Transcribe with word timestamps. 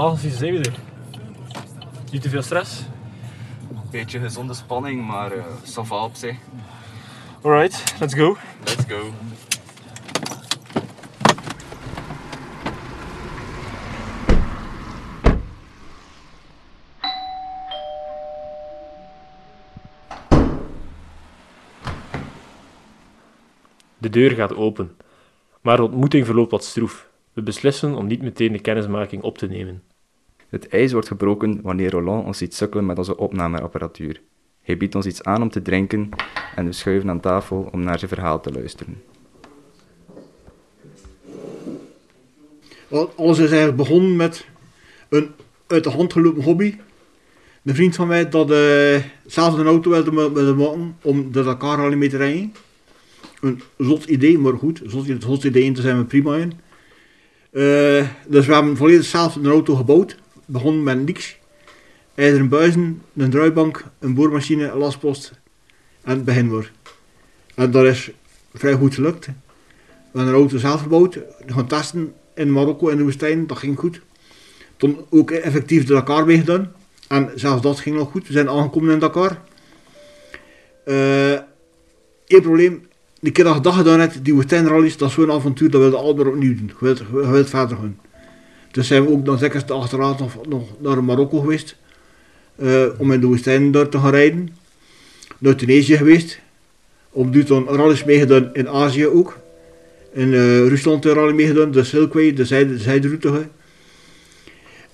Normaal 0.00 0.18
gezien 0.18 0.38
zijn 0.38 0.52
we 0.52 0.58
er. 0.58 0.78
Niet 2.12 2.22
te 2.22 2.28
veel 2.28 2.42
stress? 2.42 2.82
Beetje 3.90 4.18
gezonde 4.18 4.54
spanning, 4.54 5.06
maar 5.06 5.36
uh, 5.36 6.02
op 6.02 6.14
zich. 6.14 6.36
Alright, 7.42 7.94
let's 7.98 8.14
go. 8.14 8.36
Let's 8.64 8.84
go. 8.88 9.12
De 23.98 24.10
deur 24.10 24.30
gaat 24.30 24.54
open, 24.54 24.96
maar 25.60 25.76
de 25.76 25.82
ontmoeting 25.82 26.26
verloopt 26.26 26.50
wat 26.50 26.64
stroef. 26.64 27.08
We 27.32 27.42
beslissen 27.42 27.94
om 27.94 28.06
niet 28.06 28.22
meteen 28.22 28.52
de 28.52 28.60
kennismaking 28.60 29.22
op 29.22 29.38
te 29.38 29.46
nemen. 29.46 29.89
Het 30.50 30.68
ijs 30.68 30.92
wordt 30.92 31.08
gebroken 31.08 31.60
wanneer 31.62 31.90
Roland 31.90 32.26
ons 32.26 32.38
ziet 32.38 32.54
sukkelen 32.54 32.86
met 32.86 32.98
onze 32.98 33.16
opnameapparatuur. 33.16 34.20
Hij 34.62 34.76
biedt 34.76 34.94
ons 34.94 35.06
iets 35.06 35.22
aan 35.22 35.42
om 35.42 35.50
te 35.50 35.62
drinken 35.62 36.08
en 36.56 36.64
we 36.64 36.72
schuiven 36.72 37.10
aan 37.10 37.20
tafel 37.20 37.68
om 37.72 37.80
naar 37.80 37.98
zijn 37.98 38.10
verhaal 38.10 38.40
te 38.40 38.52
luisteren. 38.52 39.02
Alles 43.16 43.38
is 43.38 43.48
eigenlijk 43.48 43.76
begonnen 43.76 44.16
met 44.16 44.46
een 45.08 45.30
uit 45.66 45.84
de 45.84 45.90
hand 45.90 46.12
gelopen 46.12 46.42
hobby. 46.42 46.74
Een 47.64 47.74
vriend 47.74 47.96
van 47.96 48.06
mij 48.06 48.28
dat 48.28 48.50
uh, 48.50 48.96
zelf 49.26 49.58
een 49.58 49.66
auto 49.66 49.90
wilde 49.90 50.54
maken 50.54 50.96
om 51.02 51.32
de 51.32 51.42
Dakar 51.42 51.98
mee 51.98 52.08
te 52.08 52.16
rijden. 52.16 52.52
Een 53.40 53.62
zot 53.78 54.04
idee, 54.04 54.38
maar 54.38 54.52
goed, 54.52 54.82
zot, 54.84 55.06
zot 55.18 55.44
idee 55.44 55.62
in 55.62 55.74
te 55.74 55.80
zijn 55.80 55.98
we 55.98 56.04
prima 56.04 56.36
in. 56.36 56.52
Uh, 57.52 58.06
dus 58.28 58.46
we 58.46 58.54
hebben 58.54 58.76
volledig 58.76 59.04
zelf 59.04 59.34
een 59.34 59.46
auto 59.46 59.74
gebouwd. 59.74 60.16
Begonnen 60.50 60.82
met 60.82 61.04
niks. 61.06 61.38
IJzeren 62.14 62.48
buizen, 62.48 63.02
een 63.16 63.30
draaibank, 63.30 63.84
een 63.98 64.14
boormachine, 64.14 64.70
een 64.70 64.78
lastpost 64.78 65.32
en 66.02 66.10
het 66.14 66.24
beginwoord. 66.24 66.70
En 67.54 67.70
dat 67.70 67.84
is 67.84 68.10
vrij 68.54 68.74
goed 68.74 68.94
gelukt. 68.94 69.26
We 69.26 69.32
hebben 70.18 70.34
een 70.34 70.40
auto 70.40 70.58
zelf 70.58 70.80
gebouwd, 70.80 71.18
gaan 71.46 71.66
testen 71.66 72.14
in 72.34 72.52
Marokko 72.52 72.88
in 72.88 72.96
de 72.96 73.02
woestijn, 73.02 73.46
dat 73.46 73.58
ging 73.58 73.78
goed. 73.78 74.00
Toen 74.76 74.98
ook 75.10 75.30
effectief 75.30 75.84
de 75.84 75.92
Dakar 75.92 76.26
meegedaan. 76.26 76.72
En 77.08 77.30
zelfs 77.34 77.62
dat 77.62 77.80
ging 77.80 77.96
nog 77.96 78.10
goed. 78.10 78.26
We 78.26 78.32
zijn 78.32 78.48
aangekomen 78.48 78.92
in 78.92 78.98
Dakar. 78.98 79.42
Uh, 80.86 81.32
één 82.26 82.42
probleem, 82.42 82.86
de 83.20 83.30
keer 83.30 83.44
dat 83.44 83.54
je 83.54 83.60
dat 83.60 83.74
gedaan 83.74 84.00
hebt, 84.00 84.24
die 84.24 84.34
woestijnrallies, 84.34 84.96
dat 84.96 85.08
is 85.08 85.14
zo'n 85.14 85.32
avontuur, 85.32 85.70
dat 85.70 85.80
we 85.80 85.86
het 85.86 85.96
altijd 85.96 86.28
opnieuw 86.28 86.56
doen. 86.56 86.66
Je 86.66 86.74
wilt, 86.84 86.98
je 86.98 87.30
wilt 87.30 87.48
verder 87.48 87.76
gaan. 87.76 87.98
Dus 88.70 88.86
zijn 88.86 89.04
we 89.04 89.10
ook 89.10 89.24
dan 89.24 89.38
zeker 89.38 89.64
achterlaat 89.72 90.18
nog, 90.18 90.46
nog 90.48 90.62
naar 90.78 91.04
Marokko 91.04 91.40
geweest. 91.40 91.76
Uh, 92.56 92.84
om 92.98 93.12
in 93.12 93.20
de 93.20 93.26
woestijn 93.26 93.72
te 93.72 93.98
gaan 93.98 94.10
rijden. 94.10 94.48
Naar 95.38 95.54
Tunesië 95.54 95.96
geweest. 95.96 96.40
Op 97.10 97.46
dan 97.46 97.68
rallies 97.68 98.04
meegedaan 98.04 98.50
in 98.52 98.68
Azië 98.68 99.06
ook. 99.06 99.38
In 100.12 100.28
uh, 100.28 100.68
Rusland 100.68 101.04
een 101.04 101.12
rally 101.12 101.32
meegedaan, 101.32 101.70
de 101.70 101.84
Silkway, 101.84 102.32
de, 102.32 102.44
zijde, 102.44 102.72
de 102.72 102.78
zijderoute. 102.78 103.48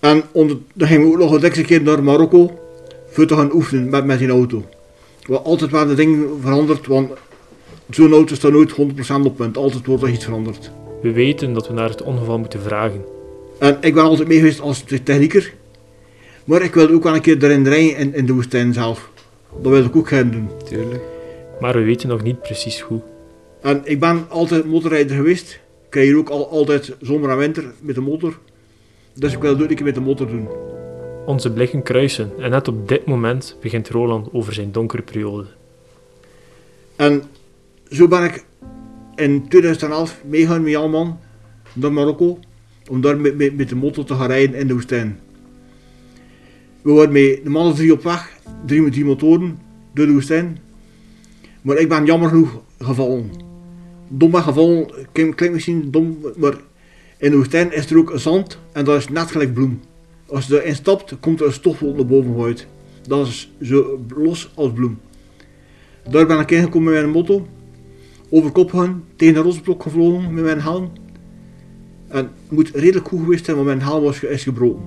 En 0.00 0.22
onder, 0.32 0.56
dan 0.74 0.88
gingen 0.88 1.06
we 1.06 1.12
ook 1.12 1.18
nog 1.18 1.32
een 1.32 1.44
extra 1.44 1.64
keer 1.64 1.82
naar 1.82 2.02
Marokko. 2.02 2.60
Voor 3.10 3.26
te 3.26 3.36
gaan 3.36 3.54
oefenen 3.54 3.88
met, 3.88 4.04
met 4.04 4.18
die 4.18 4.28
auto. 4.28 4.64
Wat 5.26 5.44
altijd 5.44 5.70
waren 5.70 5.88
de 5.88 5.94
dingen 5.94 6.40
veranderd, 6.40 6.86
want 6.86 7.10
zo'n 7.90 8.12
auto 8.12 8.34
staat 8.34 8.52
nooit 8.52 8.72
100% 8.72 8.74
op 9.24 9.36
punt. 9.36 9.56
Altijd 9.56 9.86
wordt 9.86 10.02
er 10.02 10.08
iets 10.08 10.24
veranderd. 10.24 10.70
We 11.02 11.12
weten 11.12 11.52
dat 11.52 11.68
we 11.68 11.74
naar 11.74 11.88
het 11.88 12.02
ongeval 12.02 12.38
moeten 12.38 12.62
vragen. 12.62 13.15
En 13.58 13.76
ik 13.80 13.94
ben 13.94 14.04
altijd 14.04 14.28
mee 14.28 14.38
geweest 14.38 14.60
als 14.60 14.84
technieker. 15.04 15.54
Maar 16.44 16.62
ik 16.62 16.74
wilde 16.74 16.94
ook 16.94 17.02
wel 17.02 17.14
een 17.14 17.20
keer 17.20 17.44
erin 17.44 17.68
rijden 17.68 17.96
in, 17.96 18.14
in 18.14 18.26
de 18.26 18.32
woestijn 18.32 18.72
zelf. 18.72 19.10
Dat 19.62 19.72
wilde 19.72 19.88
ik 19.88 19.96
ook 19.96 20.08
gaan 20.08 20.30
doen. 20.30 20.50
Tuurlijk. 20.68 21.02
Maar 21.60 21.74
we 21.74 21.82
weten 21.82 22.08
nog 22.08 22.22
niet 22.22 22.42
precies 22.42 22.80
hoe. 22.80 23.00
En 23.60 23.80
ik 23.84 24.00
ben 24.00 24.26
altijd 24.28 24.64
motorrijder 24.64 25.16
geweest. 25.16 25.52
Ik 25.84 25.90
krijg 25.90 26.06
hier 26.06 26.16
ook 26.16 26.28
al, 26.28 26.48
altijd 26.50 26.96
zomer 27.00 27.30
en 27.30 27.36
winter 27.36 27.64
met 27.80 27.94
de 27.94 28.00
motor. 28.00 28.38
Dus 29.14 29.32
ik 29.32 29.40
wil 29.40 29.52
het 29.52 29.62
ook 29.62 29.70
een 29.70 29.76
keer 29.76 29.84
met 29.84 29.94
de 29.94 30.00
motor 30.00 30.26
doen. 30.26 30.48
Onze 31.26 31.52
blikken 31.52 31.82
kruisen 31.82 32.32
en 32.38 32.50
net 32.50 32.68
op 32.68 32.88
dit 32.88 33.06
moment 33.06 33.56
begint 33.60 33.88
Roland 33.88 34.28
over 34.32 34.52
zijn 34.52 34.72
donkere 34.72 35.02
periode. 35.02 35.46
En 36.96 37.22
zo 37.90 38.08
ben 38.08 38.24
ik 38.24 38.44
in 39.14 39.48
2011 39.48 40.20
meegaan 40.24 40.62
met 40.62 40.70
Jan 40.70 40.90
Man 40.90 41.18
naar 41.72 41.92
Marokko 41.92 42.38
om 42.88 43.00
daar 43.00 43.18
met, 43.20 43.56
met, 43.56 43.68
de 43.68 43.76
motor 43.76 44.04
te 44.04 44.14
gaan 44.14 44.26
rijden 44.26 44.58
in 44.58 44.66
de 44.66 44.72
woestijn. 44.72 45.18
We 46.82 46.92
waren 46.92 47.12
met 47.12 47.40
de 47.44 47.50
mannen 47.50 47.74
drie 47.74 47.92
op 47.92 48.02
weg, 48.02 48.38
drie 48.66 48.82
met 48.82 48.92
die 48.92 49.04
motoren 49.04 49.58
door 49.94 50.06
de 50.06 50.12
woestijn. 50.12 50.58
Maar 51.62 51.76
ik 51.76 51.88
ben 51.88 52.04
jammer 52.04 52.28
genoeg 52.28 52.62
gevallen. 52.78 53.30
Dom 54.08 54.30
ben 54.30 54.42
gevallen, 54.42 54.90
klinkt 55.12 55.52
misschien 55.52 55.90
dom, 55.90 56.18
maar 56.36 56.54
in 57.18 57.30
de 57.30 57.36
woestijn 57.36 57.72
is 57.72 57.90
er 57.90 57.98
ook 57.98 58.12
zand 58.14 58.58
en 58.72 58.84
dat 58.84 58.96
is 58.96 59.08
net 59.08 59.30
gelijk 59.30 59.54
bloem. 59.54 59.80
Als 60.26 60.46
je 60.46 60.62
erin 60.62 60.74
stapt, 60.74 61.18
komt 61.20 61.40
er 61.40 61.46
een 61.46 61.52
stofwolk 61.52 61.96
naar 61.96 62.06
boven 62.06 62.42
uit. 62.42 62.66
Dat 63.08 63.26
is 63.26 63.52
zo 63.62 64.00
los 64.16 64.52
als 64.54 64.72
bloem. 64.72 64.98
Daar 66.10 66.26
ben 66.26 66.40
ik 66.40 66.50
ingekomen 66.50 66.92
met 66.92 67.02
mijn 67.02 67.14
motor 67.14 67.42
over 68.30 68.50
kop 68.50 68.72
gaan, 68.72 69.04
tegen 69.16 69.36
een 69.36 69.42
rotsblok 69.42 69.82
gevlogen 69.82 70.34
met 70.34 70.44
mijn 70.44 70.60
helm. 70.60 70.90
En 72.08 72.16
het 72.18 72.50
moet 72.50 72.70
redelijk 72.70 73.08
goed 73.08 73.20
geweest 73.20 73.44
zijn, 73.44 73.56
want 73.56 73.68
mijn 73.68 73.82
helm 73.82 74.02
was, 74.02 74.22
is 74.22 74.42
gebroken. 74.42 74.84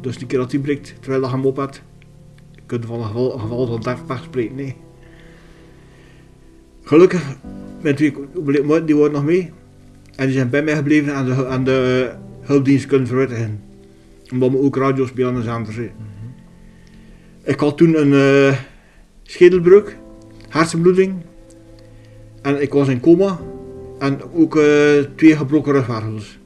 Dus 0.00 0.18
die 0.18 0.26
keer 0.26 0.38
dat 0.38 0.50
die 0.50 0.60
breekt, 0.60 0.94
terwijl 1.00 1.22
je 1.22 1.30
hem 1.30 1.46
op 1.46 1.56
hebt, 1.56 1.82
kun 2.66 2.80
je 2.80 2.86
van 2.86 2.98
een 2.98 3.06
geval, 3.06 3.34
een 3.34 3.40
geval 3.40 3.66
van 3.66 3.80
30 3.80 4.22
spreken. 4.24 4.54
Nee. 4.54 4.76
Gelukkig, 6.82 7.36
mijn 7.80 7.94
twee 7.94 8.14
die 8.84 8.94
worden 8.94 9.12
nog 9.12 9.24
mee. 9.24 9.52
En 10.16 10.26
die 10.26 10.34
zijn 10.34 10.50
bij 10.50 10.62
mij 10.62 10.76
gebleven 10.76 11.14
en 11.14 11.24
de, 11.24 11.46
en 11.46 11.64
de 11.64 12.12
hulpdienst 12.40 12.86
kunnen 12.86 13.06
verwittigen. 13.06 13.62
Omdat 14.32 14.50
we 14.50 14.58
ook 14.58 14.76
radio's 14.76 15.12
bij 15.12 15.26
aan 15.26 15.34
de 15.34 15.42
zender 15.42 15.72
zijn. 15.72 15.92
Ik 17.42 17.60
had 17.60 17.76
toen 17.76 18.00
een 18.00 18.12
uh, 18.12 18.58
schedelbreuk, 19.22 19.96
hersenbloeding, 20.48 21.14
en 22.42 22.62
ik 22.62 22.72
was 22.72 22.88
in 22.88 23.00
coma. 23.00 23.40
En 23.98 24.20
ook 24.32 24.56
uh, 24.56 24.64
twee 25.14 25.36
gebroken 25.36 25.72
rugwervels. 25.72 26.38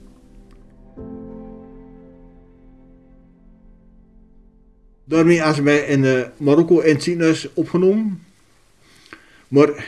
Daarmee 5.09 5.37
hebben 5.37 5.55
ze 5.55 5.63
mij 5.63 5.79
in 5.79 6.03
uh, 6.03 6.23
Marokko 6.37 6.81
in 6.81 6.95
het 6.95 7.03
ziekenhuis 7.03 7.49
opgenomen. 7.55 8.23
Maar 9.49 9.87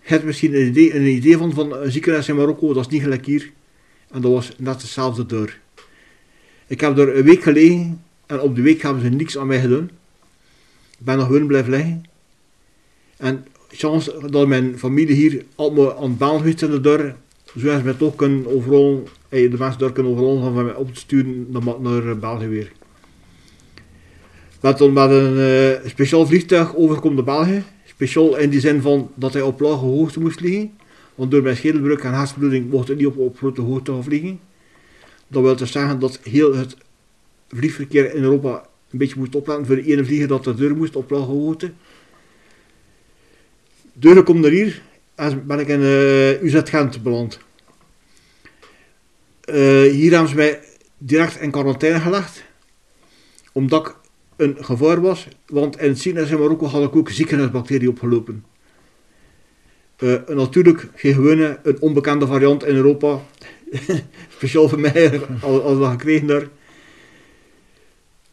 het 0.00 0.24
misschien 0.24 0.54
een 0.54 0.66
idee, 0.66 0.94
een 0.94 1.06
idee 1.06 1.36
van, 1.36 1.52
van 1.52 1.72
een 1.72 1.92
ziekenhuis 1.92 2.28
in 2.28 2.36
Marokko, 2.36 2.72
dat 2.72 2.84
is 2.84 2.92
niet 2.92 3.02
gelijk 3.02 3.26
hier. 3.26 3.50
En 4.10 4.20
dat 4.20 4.32
was 4.32 4.52
net 4.56 4.80
dezelfde 4.80 5.26
deur. 5.26 5.60
Ik 6.66 6.80
heb 6.80 6.98
er 6.98 7.16
een 7.16 7.24
week 7.24 7.42
gelegen 7.42 8.02
en 8.26 8.40
op 8.40 8.56
de 8.56 8.62
week 8.62 8.82
hebben 8.82 9.02
ze 9.02 9.08
niks 9.08 9.38
aan 9.38 9.46
mij 9.46 9.60
gedaan. 9.60 9.90
Ik 10.98 11.04
ben 11.04 11.16
nog 11.16 11.26
gewoon 11.26 11.46
blijven 11.46 11.70
liggen. 11.70 12.04
En 13.16 13.46
chance 13.68 14.28
dat 14.30 14.48
mijn 14.48 14.78
familie 14.78 15.14
hier 15.14 15.44
allemaal 15.54 15.96
aan 15.96 16.08
het 16.08 16.18
baan 16.18 16.38
geweest 16.38 16.62
in 16.62 16.70
de 16.70 16.80
deur. 16.80 17.16
Zodat 17.54 17.78
ze 17.78 17.84
mij 17.84 17.94
toch 17.94 18.16
kunnen 18.16 18.46
overal, 18.46 19.08
de 19.28 19.54
mensen 19.58 19.78
daar 19.78 19.92
kunnen 19.92 20.12
overal 20.12 20.40
van 20.40 20.64
mij 20.64 20.74
op 20.74 20.94
te 20.94 21.00
sturen 21.00 21.46
naar, 21.50 21.80
naar 21.80 22.18
België 22.18 22.46
weer. 22.46 22.72
Ben 24.60 24.92
met 24.92 25.10
een 25.10 25.36
uh, 25.36 25.90
speciaal 25.90 26.26
vliegtuig 26.26 26.76
overgekomen 26.76 27.24
naar 27.24 27.36
België. 27.36 27.62
Speciaal 27.84 28.36
in 28.36 28.50
die 28.50 28.60
zin 28.60 28.82
van 28.82 29.10
dat 29.14 29.32
hij 29.32 29.42
op 29.42 29.60
lage 29.60 29.84
hoogte 29.84 30.20
moest 30.20 30.38
vliegen. 30.38 30.78
Want 31.14 31.30
door 31.30 31.42
mijn 31.42 31.56
schedelbreuk 31.56 32.02
en 32.02 32.12
hartbloeding 32.12 32.70
mocht 32.70 32.88
hij 32.88 32.96
niet 32.96 33.06
op, 33.06 33.18
op 33.18 33.36
grote 33.36 33.60
hoogte 33.60 34.02
vliegen. 34.02 34.40
Dat 35.28 35.42
wil 35.42 35.56
dus 35.56 35.72
zeggen 35.72 35.98
dat 35.98 36.20
heel 36.22 36.54
het 36.54 36.76
vliegverkeer 37.48 38.14
in 38.14 38.22
Europa 38.22 38.66
een 38.90 38.98
beetje 38.98 39.18
moest 39.18 39.34
opletten 39.34 39.66
voor 39.66 39.76
de 39.76 39.84
ene 39.84 40.04
vlieger 40.04 40.28
dat 40.28 40.44
de 40.44 40.54
deur 40.54 40.76
moest 40.76 40.96
op 40.96 41.10
lage 41.10 41.24
hoogte. 41.24 41.72
Deur 43.92 44.22
komt 44.22 44.40
naar 44.40 44.50
hier 44.50 44.82
en 45.14 45.46
ben 45.46 45.58
ik 45.58 45.68
in 45.68 45.80
uh, 45.80 46.42
UZ 46.42 46.60
Gent 46.64 47.02
beland. 47.02 47.38
Uh, 49.44 49.54
hier 49.92 50.10
hebben 50.10 50.28
ze 50.28 50.34
mij 50.34 50.60
direct 50.98 51.40
in 51.40 51.50
quarantaine 51.50 52.00
gelegd. 52.00 52.44
Omdat 53.52 53.86
ik 53.86 53.94
een 54.40 54.56
gevaar 54.60 55.00
was. 55.00 55.28
Want 55.46 55.80
in 55.80 55.96
ziekenhuis 55.96 56.32
in 56.32 56.38
Marokko 56.38 56.66
had 56.66 56.82
ik 56.82 56.96
ook 56.96 57.10
ziekenhuisbacterie 57.10 57.88
opgelopen. 57.88 58.44
Uh, 59.98 60.14
natuurlijk 60.26 60.88
geen 60.94 61.58
een 61.62 61.80
onbekende 61.80 62.26
variant 62.26 62.64
in 62.64 62.74
Europa. 62.74 63.20
Speciaal 64.36 64.68
voor 64.68 64.80
mij, 64.80 65.20
als, 65.42 65.78
dat 65.78 65.90
gekregen 65.90 66.26
daar. 66.26 66.48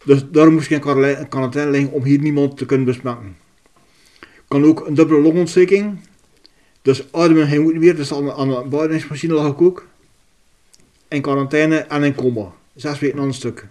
Dus 0.03 0.23
daarom 0.31 0.53
moest 0.53 0.71
ik 0.71 0.83
in 0.83 1.27
quarantaine 1.29 1.71
liggen 1.71 1.91
om 1.91 2.03
hier 2.03 2.19
niemand 2.19 2.57
te 2.57 2.65
kunnen 2.65 2.85
besmetten 2.85 3.35
kan 4.47 4.65
ook 4.65 4.87
een 4.87 4.93
dubbele 4.93 5.21
longontsteking. 5.21 5.99
Dus 6.81 7.11
ademen 7.11 7.47
geen 7.47 7.65
niet 7.65 7.75
meer, 7.75 7.95
dus 7.95 8.13
aan, 8.13 8.31
aan 8.31 8.49
een 8.49 8.69
beademingsmachine 8.69 9.33
lag 9.33 9.51
ik 9.51 9.61
ook. 9.61 9.87
In 11.07 11.21
quarantaine 11.21 11.75
en 11.77 12.03
in 12.03 12.15
coma. 12.15 12.53
Zes 12.75 12.99
weken 12.99 13.19
aan 13.19 13.25
een 13.25 13.33
stuk. 13.33 13.67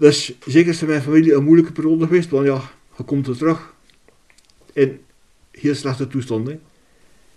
Dus 0.00 0.32
zeker 0.46 0.70
is 0.70 0.80
het 0.80 0.88
mijn 0.88 1.02
familie 1.02 1.34
een 1.34 1.44
moeilijke 1.44 1.72
periode 1.72 2.06
geweest, 2.06 2.30
want 2.30 2.46
ja, 2.46 2.70
je 2.96 3.04
komt 3.04 3.26
er 3.26 3.36
terug 3.36 3.74
in 4.72 5.00
heel 5.50 5.74
slechte 5.74 6.06
toestanden. 6.06 6.60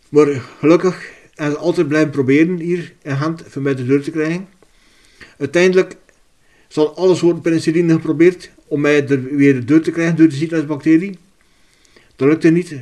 Maar 0.09 0.27
gelukkig 0.59 1.11
en 1.35 1.51
ze 1.51 1.57
altijd 1.57 1.87
blijven 1.87 2.09
proberen 2.09 2.59
hier 2.59 2.93
in 3.01 3.11
hand 3.11 3.43
voor 3.47 3.61
mij 3.61 3.75
de 3.75 3.85
deur 3.85 4.01
te 4.01 4.11
krijgen. 4.11 4.47
Uiteindelijk 5.37 5.95
zijn 6.67 6.87
alle 6.87 7.15
soorten 7.15 7.41
penicilline 7.41 7.93
geprobeerd 7.93 8.51
om 8.67 8.81
mij 8.81 9.07
er 9.07 9.35
weer 9.35 9.53
de 9.53 9.65
deur 9.65 9.81
te 9.81 9.91
krijgen 9.91 10.15
door 10.15 10.29
de 10.29 10.35
ziekenhuisbacterie. 10.35 11.17
Dat 12.15 12.27
lukte 12.27 12.49
niet. 12.49 12.75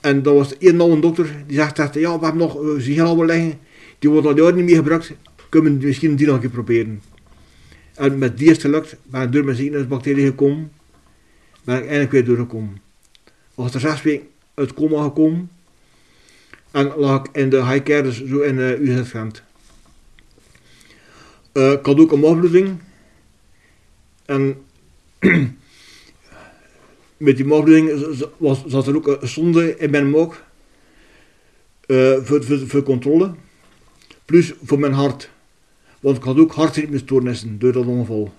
En 0.00 0.22
dan 0.22 0.34
was 0.34 0.50
er 0.50 0.56
één 0.58 0.80
een 0.80 1.00
dokter 1.00 1.44
die 1.46 1.56
zegt 1.56 1.76
dat 1.76 1.94
ja, 1.94 2.18
we 2.18 2.24
hebben 2.24 2.42
nog 2.42 2.62
uh, 2.62 2.80
signaal 2.80 3.24
liggen. 3.24 3.58
Die 3.98 4.10
wordt 4.10 4.26
al 4.26 4.36
jaren 4.36 4.54
niet 4.54 4.64
meer 4.64 4.76
gebruikt. 4.76 5.12
Kunnen 5.48 5.78
we 5.78 5.86
misschien 5.86 6.16
die 6.16 6.26
nog 6.26 6.34
een 6.34 6.40
keer 6.40 6.50
proberen. 6.50 7.00
En 7.98 8.18
met 8.18 8.38
die 8.38 8.46
is 8.46 8.52
het 8.52 8.60
gelukt. 8.60 8.96
Ben 9.02 9.22
ik 9.22 9.32
door 9.32 9.44
mijn 9.44 9.56
ziekenhuisbacterie 9.56 10.26
gekomen. 10.26 10.72
Ben 11.64 11.76
ik 11.76 11.82
eindelijk 11.82 12.10
weer 12.10 12.24
doorgekomen. 12.24 12.80
Was 13.54 13.74
er 13.74 13.80
zes 13.80 14.02
weken 14.02 14.28
uit 14.54 14.74
coma 14.74 15.02
gekomen. 15.02 15.50
En 16.70 16.92
lag 16.96 17.24
ik 17.24 17.36
in 17.36 17.50
de 17.50 17.64
high 17.64 17.82
care, 17.82 18.02
dus 18.02 18.24
zo 18.24 18.40
in 18.40 18.58
uh, 18.58 18.80
UZ 18.80 19.10
Gent. 19.10 19.42
Uh, 21.52 21.72
ik 21.72 21.86
had 21.86 21.98
ook 21.98 22.12
een 22.12 22.20
magbloeding. 22.20 22.78
En 24.24 24.56
met 27.26 27.36
die 27.36 27.46
magbloeding 27.46 28.16
was, 28.36 28.64
zat 28.66 28.86
er 28.86 28.96
ook 28.96 29.06
een 29.06 29.28
zonde 29.28 29.76
in 29.76 29.90
mijn 29.90 30.10
maag. 30.10 30.46
Uh, 31.86 32.16
voor, 32.22 32.44
voor, 32.44 32.58
voor 32.68 32.82
controle. 32.82 33.34
Plus 34.24 34.52
voor 34.62 34.78
mijn 34.78 34.92
hart. 34.92 35.30
Want 36.00 36.16
ik 36.16 36.22
had 36.22 36.38
ook 36.38 36.52
hartritmestoornissen 36.52 37.58
door 37.58 37.72
dat 37.72 37.86
ongeval. 37.86 38.32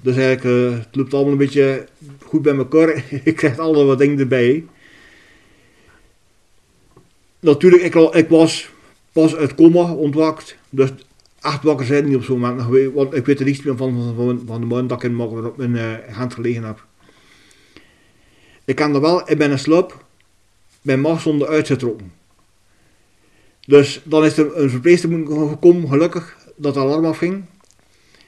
Dus 0.00 0.16
eigenlijk, 0.16 0.44
uh, 0.44 0.78
het 0.78 0.96
loopt 0.96 1.14
allemaal 1.14 1.32
een 1.32 1.38
beetje 1.38 1.86
goed 2.24 2.42
bij 2.42 2.56
elkaar. 2.56 3.04
ik 3.24 3.36
krijg 3.36 3.58
alle 3.58 3.84
wat 3.84 3.98
dingen 3.98 4.18
erbij. 4.18 4.64
Natuurlijk, 7.40 7.82
ik, 7.82 7.94
ik 7.94 8.28
was 8.28 8.70
pas 9.12 9.36
uit 9.36 9.54
coma 9.54 9.92
ontwaakt. 9.92 10.56
Dus 10.70 10.90
echt 11.40 11.62
wakker 11.62 11.86
zijn 11.86 12.04
niet 12.04 12.16
op 12.16 12.24
zo'n 12.24 12.38
moment. 12.38 12.92
Want 12.94 13.14
ik 13.14 13.26
weet 13.26 13.38
er 13.38 13.44
niets 13.44 13.62
meer 13.62 13.76
van, 13.76 14.14
van, 14.16 14.42
van 14.46 14.60
de 14.60 14.66
moment 14.66 14.88
dat 14.88 15.02
ik 15.02 15.10
in 15.10 15.16
mijn 15.56 15.74
uh, 15.74 16.16
hand 16.16 16.34
gelegen 16.34 16.62
heb. 16.62 16.86
Ik 18.64 18.74
kan 18.74 18.94
er 18.94 19.00
wel, 19.00 19.30
ik 19.30 19.38
ben 19.38 19.50
in 19.50 19.58
slaap, 19.58 20.04
mijn 20.82 21.00
maagzonde 21.00 21.46
uitgetrokken. 21.46 22.12
Dus 23.68 24.00
dan 24.04 24.24
is 24.24 24.38
er 24.38 24.56
een 24.56 24.70
verpleegster 24.70 25.10
gekomen, 25.26 25.88
gelukkig, 25.88 26.36
dat 26.56 26.74
de 26.74 26.80
alarm 26.80 27.04
afging. 27.04 27.44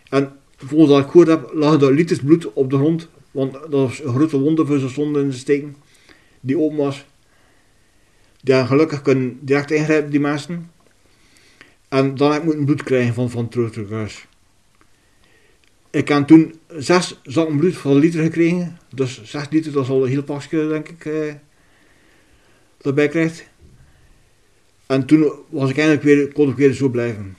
En 0.09 0.33
volgens 0.57 0.91
wat 0.91 1.01
ik 1.01 1.11
gehoord 1.11 1.29
heb, 1.29 1.51
lag 1.53 1.81
er 1.81 1.93
liters 1.93 2.19
bloed 2.19 2.53
op 2.53 2.71
de 2.71 2.77
grond. 2.77 3.09
Want 3.31 3.53
dat 3.53 3.71
was 3.71 4.01
een 4.03 4.15
grote 4.15 4.39
wonde 4.39 4.67
voor 4.67 4.79
zijn 4.79 4.91
zonde 4.91 5.21
in 5.21 5.29
de 5.29 5.35
steken, 5.35 5.77
die 6.41 6.59
open 6.59 6.77
was. 6.77 7.05
Die 8.43 8.67
gelukkig 8.67 9.03
kunnen 9.03 9.39
direct 9.41 9.71
ingrijpen, 9.71 10.11
die 10.11 10.21
mensen. 10.21 10.71
En 11.89 12.15
dan 12.15 12.33
heb 12.33 12.41
ik 12.41 12.47
moeten 12.47 12.65
bloed 12.65 12.83
krijgen 12.83 13.15
van, 13.15 13.31
van 13.31 13.49
het 13.51 14.27
Ik 15.91 16.09
heb 16.09 16.27
toen 16.27 16.55
zes 16.69 17.21
zakken 17.23 17.57
bloed 17.57 17.77
van 17.77 17.95
liter 17.95 18.23
gekregen. 18.23 18.79
Dus 18.95 19.23
zes 19.23 19.49
liter, 19.51 19.73
dat 19.73 19.85
is 19.85 19.91
al 19.91 20.05
een 20.05 20.11
heel 20.11 20.23
pakje, 20.23 20.69
denk 20.69 20.89
ik, 20.89 21.05
eh, 21.05 21.35
erbij 22.81 23.09
krijgt. 23.09 23.50
En 24.91 25.07
toen 25.07 25.33
was 25.49 25.71
ik 25.71 25.77
eindelijk 25.77 26.05
weer, 26.05 26.33
kon 26.33 26.49
ik 26.49 26.57
weer 26.57 26.73
zo 26.73 26.89
blijven. 26.89 27.37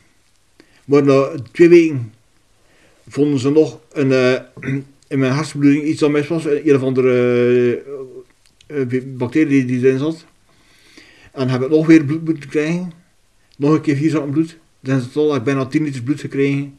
Maar 0.86 1.04
na 1.04 1.32
twee 1.52 1.70
weken 1.70 2.14
vonden 3.08 3.40
ze 3.40 3.50
nog 3.52 3.80
een, 3.92 4.10
uh, 4.10 4.74
in 5.08 5.20
mijn 5.20 5.32
hartbloeding 5.32 5.84
iets 5.84 6.00
dat 6.00 6.12
mis 6.12 6.28
was. 6.28 6.46
Een 6.46 6.76
of 6.76 6.82
andere 6.82 7.84
uh, 8.68 9.02
bacterie 9.06 9.66
die 9.66 9.86
erin 9.86 10.00
zat. 10.00 10.26
En 11.32 11.50
heb 11.50 11.62
ik 11.62 11.70
nog 11.70 11.86
weer 11.88 12.06
bloed 12.06 12.26
moeten 12.26 12.50
krijgen. 12.50 12.92
Nog 13.58 13.74
een 13.74 13.82
keer 13.82 13.96
vier 13.96 14.10
zakken 14.10 14.32
bloed. 14.32 14.58
Dan 14.80 14.98
is 14.98 15.04
het 15.04 15.16
al, 15.16 15.36
ik 15.36 15.44
bijna 15.44 15.66
10 15.66 15.84
liter 15.84 16.04
bloed 16.04 16.20
gekregen. 16.20 16.78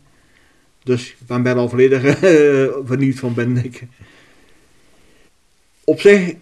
Dus 0.82 1.10
ik 1.10 1.26
ben 1.26 1.42
bijna 1.42 1.68
volledig 1.68 2.18
vernieuwd 2.90 3.18
van 3.18 3.34
ben. 3.34 3.72
Op 5.84 6.00
zich, 6.00 6.34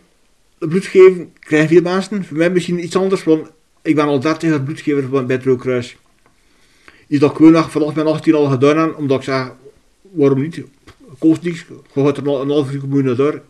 bloed 0.59 0.87
geven 0.87 1.33
krijgen 1.39 1.69
veel 1.69 1.83
mensen. 1.83 2.25
Voor 2.25 2.37
mij 2.37 2.51
misschien 2.51 2.85
iets 2.85 2.97
anders, 2.97 3.25
want 3.25 3.51
ik 3.83 3.95
ben 3.95 4.05
al 4.05 4.21
30 4.21 4.51
jaar 4.51 4.63
bloedgever 4.63 5.27
bij 5.27 5.37
het 5.37 5.45
Rookruis. 5.45 5.97
Iets 7.09 7.21
dat 7.21 7.31
ik 7.31 7.37
gewoon 7.37 7.71
vanaf 7.71 7.95
mijn 7.95 8.07
18 8.07 8.35
al 8.35 8.47
gedaan 8.47 8.79
heb, 8.79 8.97
omdat 8.97 9.19
ik 9.19 9.25
zeg, 9.25 9.53
waarom 10.01 10.41
niet? 10.41 10.63
Kost 11.19 11.43
niks, 11.43 11.65
je 11.95 12.03
gaat 12.05 12.17
er 12.17 12.27
een 12.27 12.51
half 12.51 12.73
uur 12.73 12.89
moeten 12.89 13.17
door 13.17 13.43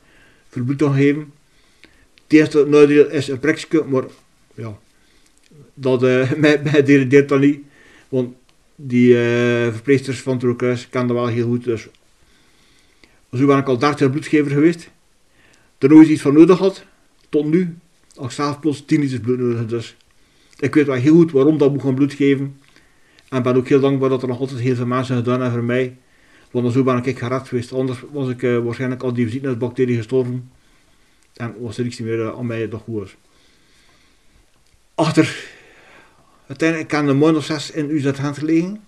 voor 0.48 0.62
bloed 0.62 0.78
te 0.78 0.90
geven. 0.90 1.32
Het 2.22 2.32
eerste 2.32 2.66
nadeel 2.66 3.10
is 3.10 3.28
een 3.28 3.38
prikje, 3.38 3.84
maar 3.84 4.04
ja, 4.54 4.78
dat 5.74 6.02
uh, 6.02 6.32
mij, 6.42 6.60
mij 6.62 6.82
deed 6.82 7.28
dat 7.28 7.40
niet. 7.40 7.60
Want 8.08 8.34
die 8.76 9.08
uh, 9.08 9.72
verpleegsters 9.72 10.20
van 10.20 10.32
het 10.32 10.42
Rookruis 10.42 10.88
kennen 10.88 11.14
dat 11.14 11.24
wel 11.24 11.34
heel 11.34 11.46
goed. 11.46 11.64
Dus. 11.64 11.88
Zo 13.32 13.46
ben 13.46 13.58
ik 13.58 13.68
al 13.68 13.78
30 13.78 14.00
jaar 14.00 14.10
bloedgever 14.10 14.50
geweest. 14.50 14.90
Er 15.78 15.88
nooit 15.88 16.08
iets 16.08 16.22
van 16.22 16.34
nodig 16.34 16.58
had, 16.58 16.84
tot 17.28 17.44
nu. 17.44 17.76
Als 18.14 18.26
ik 18.26 18.32
zelf 18.32 18.60
plots 18.60 18.84
10 18.84 19.00
liter 19.00 19.20
bloed 19.20 19.38
nodig 19.38 19.66
dus. 19.66 19.96
Ik 20.60 20.74
weet 20.74 20.86
wel 20.86 20.96
heel 20.96 21.14
goed 21.14 21.32
waarom 21.32 21.58
dat 21.58 21.72
moet 21.72 21.82
gaan 21.82 21.94
bloed 21.94 22.14
geven. 22.14 22.60
En 23.28 23.42
ben 23.42 23.56
ook 23.56 23.68
heel 23.68 23.80
dankbaar 23.80 24.08
dat 24.08 24.22
er 24.22 24.28
nog 24.28 24.40
altijd 24.40 24.60
heel 24.60 24.74
veel 24.74 24.86
mensen 24.86 25.16
gedaan 25.16 25.40
hebben 25.40 25.58
voor 25.58 25.64
mij. 25.64 25.96
Want 26.50 26.72
zo 26.72 26.82
ben 26.82 27.04
ik 27.04 27.18
gered 27.18 27.48
geweest. 27.48 27.72
Anders 27.72 27.98
was 28.12 28.28
ik 28.28 28.42
uh, 28.42 28.58
waarschijnlijk 28.58 29.02
al 29.02 29.12
die 29.12 29.56
bacterie 29.56 29.96
gestorven. 29.96 30.50
En 31.34 31.54
was 31.60 31.78
er 31.78 31.84
niks 31.84 31.98
meer 31.98 32.18
uh, 32.18 32.38
aan 32.38 32.46
mij 32.46 32.68
dat 32.68 32.80
goed 32.80 32.98
was. 32.98 33.16
Achter. 34.94 35.48
Uiteindelijk 36.46 36.88
kan 36.88 37.06
de 37.06 37.36
of 37.36 37.44
zes 37.44 37.70
in 37.70 37.90
UZ 37.90 38.18
hand 38.18 38.38
gelegen. 38.38 38.82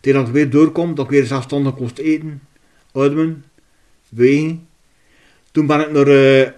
Tegen 0.00 0.18
dat 0.18 0.28
ik 0.28 0.34
weer 0.34 0.50
doorkom, 0.50 0.94
dat 0.94 1.04
ik 1.04 1.10
weer 1.10 1.24
zelfstandig 1.24 1.74
kost 1.74 1.98
eten, 1.98 2.42
ademen, 2.92 3.44
bewegen. 4.08 4.68
Toen 5.50 5.66
ben 5.66 5.80
ik 5.80 5.92
naar 5.92 6.08
uh, 6.08 6.48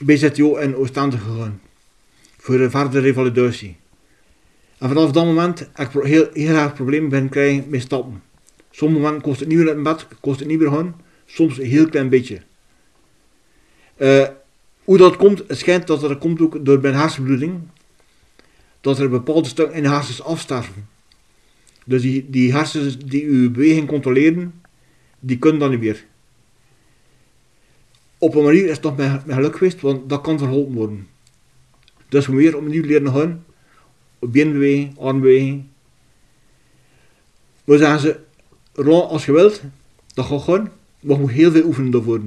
BZO 0.00 0.56
in 0.56 0.76
Oostende 0.76 1.18
gegaan 1.18 1.60
voor 2.48 2.60
een 2.60 2.70
verdere 2.70 3.00
revalidatie. 3.00 3.76
En 4.78 4.88
vanaf 4.88 5.10
dat 5.10 5.24
moment 5.24 5.68
heb 5.72 5.94
ik 5.94 6.02
heel, 6.02 6.28
heel 6.32 6.56
erg 6.56 6.74
problemen 6.74 7.08
ben 7.08 7.28
krijgen 7.28 7.64
met 7.68 7.80
stappen. 7.80 8.22
Sommige 8.70 9.00
momenten 9.00 9.22
kost 9.22 9.40
het 9.40 9.48
niet 9.48 9.58
meer 9.58 9.68
in 9.68 9.82
bed, 9.82 10.06
kost 10.20 10.38
het 10.38 10.48
niet 10.48 10.58
meer 10.58 10.70
gaan, 10.70 11.00
soms 11.26 11.58
een 11.58 11.66
heel 11.66 11.88
klein 11.88 12.08
beetje. 12.08 12.40
Uh, 13.96 14.26
hoe 14.84 14.96
dat 14.96 15.16
komt, 15.16 15.42
het 15.46 15.58
schijnt 15.58 15.86
dat 15.86 16.02
er 16.02 16.16
komt 16.16 16.40
ook 16.40 16.64
door 16.64 16.80
mijn 16.80 16.94
hersenbloeding, 16.94 17.60
dat 18.80 18.98
er 18.98 19.08
bepaalde 19.08 19.48
stukken 19.48 19.76
in 19.76 19.82
de 19.82 19.88
hersens 19.88 20.22
afsterven. 20.22 20.88
Dus 21.84 22.02
die, 22.02 22.30
die 22.30 22.52
hersens 22.52 22.98
die 22.98 23.24
uw 23.24 23.50
beweging 23.50 23.88
controleren, 23.88 24.60
die 25.20 25.38
kunnen 25.38 25.60
dan 25.60 25.70
niet 25.70 25.80
meer. 25.80 26.04
Op 28.18 28.34
een 28.34 28.44
manier 28.44 28.68
is 28.68 28.78
toch 28.78 28.96
mijn, 28.96 29.22
mijn 29.24 29.38
geluk 29.38 29.56
geweest, 29.56 29.80
want 29.80 30.08
dat 30.08 30.20
kan 30.20 30.38
verholpen 30.38 30.74
worden. 30.74 31.08
Dus 32.08 32.26
we 32.26 32.36
weer 32.36 32.56
opnieuw 32.56 32.84
leren 32.84 33.12
gaan. 33.12 33.44
Beenbeweging, 34.18 34.98
armbeweging. 34.98 35.64
We 37.64 37.78
zeggen 37.78 38.00
ze, 38.00 38.20
Ron, 38.72 39.08
als 39.08 39.26
je 39.26 39.32
wilt, 39.32 39.62
dat 40.14 40.26
gaat 40.26 40.42
gewoon, 40.42 40.68
maar 41.00 41.16
je 41.16 41.22
moet 41.22 41.30
heel 41.30 41.50
veel 41.50 41.64
oefenen 41.64 41.90
daarvoor. 41.90 42.20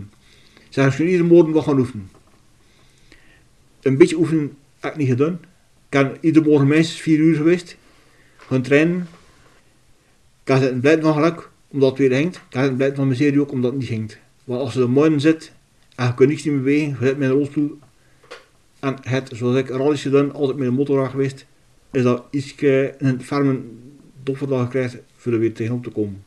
Zeggen 0.69 0.93
ze, 0.93 1.05
iedere 1.05 1.23
morgen 1.23 1.51
wat 1.51 1.63
gaan 1.63 1.79
oefenen. 1.79 2.09
Een 3.81 3.97
beetje 3.97 4.17
oefenen 4.17 4.57
heb 4.79 4.91
ik 4.91 4.97
niet 4.97 5.07
gedaan. 5.07 5.39
Ik 5.89 5.97
heb 5.97 6.17
iedere 6.21 6.49
morgen 6.49 6.67
minstens 6.67 7.01
vier 7.01 7.17
uur 7.17 7.35
geweest. 7.35 7.77
Gaan 8.37 8.61
trainen. 8.61 9.07
Ik 10.43 10.47
heb 10.47 10.61
het 10.61 10.81
blijven 10.81 11.03
van 11.03 11.13
geluk, 11.13 11.49
omdat 11.67 11.89
het 11.89 11.97
weer 11.97 12.21
hangt. 12.21 12.35
Ik 12.35 12.53
heb 12.53 12.63
het 12.63 12.75
blijven 12.75 12.97
van 12.97 13.05
mijn 13.05 13.19
serie 13.19 13.41
ook, 13.41 13.51
omdat 13.51 13.71
het 13.71 13.79
niet 13.79 13.89
hangt. 13.89 14.17
Want 14.43 14.61
als 14.61 14.73
je 14.73 14.81
er 14.81 14.89
morgen 14.89 15.19
zit, 15.19 15.51
en 15.95 16.05
je 16.05 16.13
kunt 16.13 16.29
niks 16.29 16.43
meer 16.43 16.57
bewegen, 16.57 16.89
je 16.99 17.05
zit 17.05 17.17
met 17.17 17.29
een 17.29 17.35
rolstoel, 17.35 17.79
en 18.81 18.95
het, 19.01 19.29
zoals 19.33 19.55
ik 19.55 19.69
rallies 19.69 20.01
gedaan, 20.01 20.33
altijd 20.33 20.57
met 20.57 20.67
een 20.67 20.73
motorwagen 20.73 21.11
geweest, 21.11 21.45
is 21.91 22.03
dat 22.03 22.23
iets 22.31 22.55
een 22.97 23.21
ferme 23.21 23.59
doffer 24.23 24.67
krijgt 24.67 24.97
voor 25.15 25.31
er 25.31 25.39
weer 25.39 25.53
tegenop 25.53 25.83
te 25.83 25.89
komen. 25.89 26.23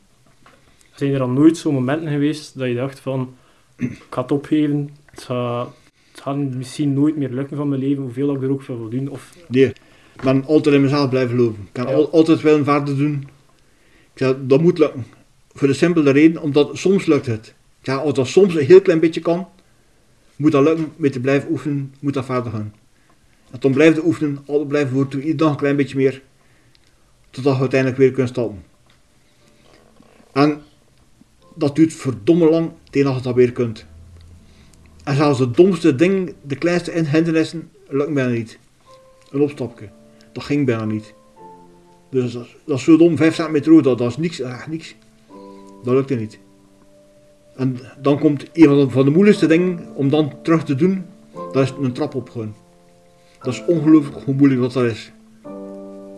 Zijn 0.95 1.13
er 1.13 1.19
dan 1.19 1.33
nooit 1.33 1.57
zo'n 1.57 1.73
momenten 1.73 2.09
geweest 2.09 2.59
dat 2.59 2.67
je 2.67 2.75
dacht 2.75 2.99
van, 2.99 3.35
ik 3.77 4.05
ga 4.09 4.21
het 4.21 4.31
opgeven, 4.31 4.89
het 5.05 5.23
gaat, 5.23 5.75
het 6.11 6.21
gaat 6.21 6.35
misschien 6.35 6.93
nooit 6.93 7.17
meer 7.17 7.29
lukken 7.29 7.57
van 7.57 7.69
mijn 7.69 7.81
leven, 7.81 8.03
hoeveel 8.03 8.35
ik 8.35 8.41
er 8.41 8.49
ook 8.49 8.61
voor 8.61 8.79
wil 8.79 8.89
doen? 8.89 9.09
Of... 9.09 9.35
Nee, 9.47 9.65
ik 10.15 10.21
ben 10.23 10.45
altijd 10.45 10.75
in 10.75 10.81
mezelf 10.81 11.09
blijven 11.09 11.35
geloven. 11.37 11.63
Ik 11.63 11.73
kan 11.73 11.87
ja. 11.87 11.93
altijd 11.93 12.41
wel 12.41 12.57
een 12.57 12.63
verder 12.63 12.97
doen. 12.97 13.27
Ik 14.13 14.21
zeg, 14.21 14.35
dat 14.41 14.61
moet 14.61 14.77
lukken. 14.77 15.05
Voor 15.53 15.67
de 15.67 15.73
simpele 15.73 16.11
reden, 16.11 16.41
omdat 16.41 16.77
soms 16.77 17.05
lukt 17.05 17.25
het. 17.25 17.55
Zeg, 17.81 17.97
als 17.99 18.13
dat 18.13 18.27
soms 18.27 18.55
een 18.55 18.65
heel 18.65 18.81
klein 18.81 18.99
beetje 18.99 19.21
kan, 19.21 19.47
moet 20.35 20.51
dat 20.51 20.63
lukken 20.63 20.91
met 20.95 21.11
te 21.11 21.19
blijven 21.19 21.51
oefenen, 21.51 21.93
moet 21.99 22.13
dat 22.13 22.25
verder 22.25 22.51
gaan. 22.51 22.73
En 23.51 23.59
dan 23.59 23.71
blijven 23.71 24.05
oefenen, 24.05 24.39
altijd 24.45 24.67
blijven 24.67 24.93
voortdoen, 24.93 25.21
iedere 25.21 25.37
dag 25.37 25.51
een 25.51 25.57
klein 25.57 25.75
beetje 25.75 25.97
meer, 25.97 26.21
totdat 27.29 27.53
je 27.53 27.59
uiteindelijk 27.59 27.99
weer 27.99 28.11
kunt 28.11 28.29
stappen. 28.29 28.63
En 30.31 30.61
dat 31.55 31.75
duurt 31.75 31.93
verdomme 31.93 32.49
lang 32.49 32.71
tegen 32.89 33.07
dat 33.07 33.17
je 33.17 33.23
dat 33.23 33.35
weer 33.35 33.51
kunt. 33.51 33.85
En 35.03 35.15
zelfs 35.15 35.39
het 35.39 35.55
domste 35.55 35.95
ding, 35.95 36.33
de 36.41 36.55
kleinste 36.55 36.91
hindernissen, 36.91 37.71
lukt 37.87 38.13
bijna 38.13 38.31
niet. 38.31 38.59
Een 39.31 39.41
opstapje. 39.41 39.89
Dat 40.31 40.43
ging 40.43 40.65
bijna 40.65 40.85
niet. 40.85 41.13
Dus 42.09 42.33
dat 42.65 42.77
is 42.77 42.83
zo 42.83 42.97
dom, 42.97 43.17
5 43.17 43.35
centimeter 43.35 43.71
hoog, 43.71 43.81
dat, 43.81 43.97
dat 43.97 44.09
is 44.09 44.17
niks, 44.17 44.39
echt 44.39 44.67
niks. 44.67 44.95
Dat 45.83 45.93
lukte 45.93 46.15
niet. 46.15 46.39
En 47.55 47.77
dan 48.01 48.19
komt 48.19 48.45
een 48.53 48.65
van 48.65 48.77
de, 48.77 49.03
de 49.03 49.11
moeilijkste 49.11 49.47
dingen 49.47 49.79
om 49.93 50.09
dan 50.09 50.31
terug 50.41 50.63
te 50.63 50.75
doen, 50.75 51.05
dat 51.51 51.63
is 51.63 51.73
een 51.81 51.93
trap 51.93 52.15
opgaan. 52.15 52.55
Dat 53.41 53.53
is 53.53 53.65
ongelooflijk 53.65 54.25
hoe 54.25 54.33
moeilijk 54.33 54.61
dat, 54.61 54.73
dat 54.73 54.83
is. 54.83 55.11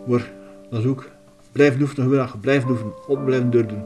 Maar 0.06 0.32
dat 0.70 0.80
is 0.80 0.86
ook 0.86 1.10
blijven 1.52 1.80
oefenen, 1.80 2.04
geweldig, 2.04 2.40
blijven 2.40 2.70
oefenen, 2.70 2.92
op 3.08 3.24
blijven 3.24 3.50
doordoen. 3.50 3.82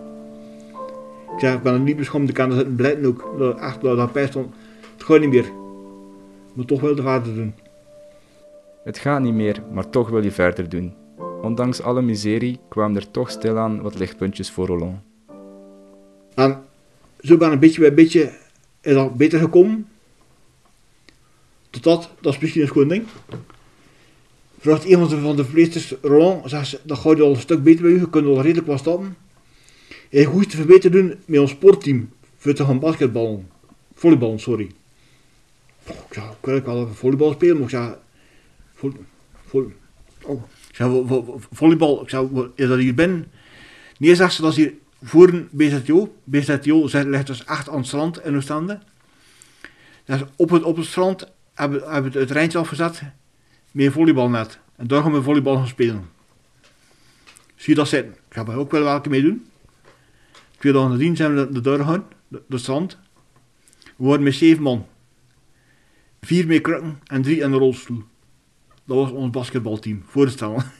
Ik 1.34 1.38
zeg, 1.38 1.54
ik 1.54 1.62
ben 1.62 1.72
er 1.72 1.80
niet 1.80 1.96
beschomen, 1.96 2.28
ik 2.28 2.34
kan 2.34 2.50
er 2.50 2.56
zitten 2.56 2.74
blijven 2.74 3.04
ook. 3.04 3.34
Dat, 3.38 3.58
echt, 3.58 3.80
dat, 3.80 3.96
dat 3.96 4.12
pijst 4.12 4.32
dan, 4.32 4.52
het 4.92 5.02
gaat 5.02 5.20
niet 5.20 5.30
meer. 5.30 5.52
Maar 6.54 6.64
toch 6.64 6.80
wel 6.80 6.94
te 6.94 7.02
verder 7.02 7.34
doen. 7.34 7.54
Het 8.84 8.98
gaat 8.98 9.20
niet 9.20 9.34
meer, 9.34 9.62
maar 9.72 9.90
toch 9.90 10.08
wil 10.08 10.22
je 10.22 10.32
verder 10.32 10.68
doen. 10.68 10.94
Ondanks 11.42 11.82
alle 11.82 12.02
miserie 12.02 12.60
kwamen 12.68 12.96
er 12.96 13.10
toch 13.10 13.30
stilaan 13.30 13.82
wat 13.82 13.98
lichtpuntjes 13.98 14.50
voor 14.50 14.66
Roland. 14.66 15.00
En 16.34 16.62
zo 17.22 17.36
ben 17.36 17.52
ik 17.52 17.60
beetje 17.60 17.80
bij 17.80 17.94
beetje 17.94 18.32
is 18.80 18.94
dat 18.94 19.16
beter 19.16 19.38
gekomen. 19.38 19.88
Totdat, 21.70 22.10
dat 22.20 22.34
is 22.34 22.38
misschien 22.38 22.62
een 22.62 22.68
schoon 22.68 22.88
ding. 22.88 23.04
Vraagt 24.58 24.84
een 24.84 25.08
van 25.08 25.36
de, 25.36 25.44
verpleegsters, 25.44 25.94
Roland, 26.02 26.50
ze, 26.50 26.80
dat 26.82 26.98
gaat 26.98 27.20
al 27.20 27.30
een 27.30 27.40
stuk 27.40 27.62
beter 27.62 27.82
bij 27.82 27.90
u, 27.90 27.98
je 27.98 28.10
kunt 28.10 28.26
al 28.26 28.42
redelijk 28.42 28.66
wat 28.66 28.78
stappen. 28.78 29.16
Goed 30.24 30.50
te 30.50 30.56
verbeteren 30.56 31.06
doen 31.06 31.18
met 31.24 31.40
ons 31.40 31.50
sportteam, 31.50 32.10
voor 32.36 32.54
te 32.54 32.64
gaan. 32.64 33.48
Volleyballen, 33.94 34.40
sorry. 34.40 34.70
Ik 35.84 36.18
ook 36.48 36.66
wel 36.66 36.82
even 36.82 36.94
volleybal 36.94 37.32
spelen, 37.32 37.54
maar 37.54 37.64
ik 37.64 37.70
zeg, 37.70 37.96
vol, 39.44 39.72
oh. 40.22 40.42
ik 40.70 40.76
vo- 41.06 41.40
volleybal, 41.52 42.02
ik 42.02 42.10
is 42.54 42.68
dat 42.68 42.78
hier 42.78 42.94
binnen? 42.94 43.30
Nee, 43.98 44.14
zegt 44.14 44.34
ze, 44.34 44.42
dat 44.42 44.54
hier 44.54 44.74
voor 45.02 45.28
een 45.28 45.48
BZTO. 45.50 46.16
BZTO 46.24 46.88
ligt 46.92 47.26
dus 47.26 47.44
echt 47.44 47.68
aan 47.68 47.76
het 47.76 47.86
strand 47.86 48.24
in 48.24 48.36
Oostende. 48.36 48.78
Dus 50.04 50.20
op 50.36 50.50
het, 50.50 50.62
op 50.62 50.76
het 50.76 50.86
strand 50.86 51.32
hebben, 51.54 52.10
we 52.12 52.18
het 52.18 52.30
rijntje 52.30 52.58
afgezet 52.58 53.02
met 53.70 53.86
een 53.86 53.92
volleybalnet. 53.92 54.58
En 54.76 54.86
daar 54.86 55.02
gaan 55.02 55.12
we 55.12 55.22
volleybal 55.22 55.56
gaan 55.56 55.66
spelen. 55.66 56.08
Zie 57.56 57.74
je 57.74 57.74
dat 57.74 57.88
zitten? 57.88 58.12
Ik 58.12 58.34
ga 58.34 58.46
er 58.46 58.56
ook 58.56 58.70
wel 58.70 58.82
welke 58.82 59.08
mee 59.08 59.22
doen. 59.22 59.46
Twee 60.58 60.72
dagen 60.72 61.16
zijn 61.16 61.34
we 61.34 61.48
naar 61.50 61.62
daar 61.62 61.78
gegaan, 61.78 62.04
de, 62.28 62.42
de 62.46 62.58
strand. 62.58 62.98
We 63.96 64.04
waren 64.04 64.22
met 64.22 64.34
zeven 64.34 64.62
man. 64.62 64.86
Vier 66.20 66.46
met 66.46 66.60
krukken 66.60 67.00
en 67.06 67.22
drie 67.22 67.40
in 67.40 67.50
de 67.50 67.56
rolstoel. 67.56 68.02
Dat 68.84 68.96
was 68.96 69.10
ons 69.10 69.30
basketbalteam, 69.30 70.02
voorstellen. 70.06 70.64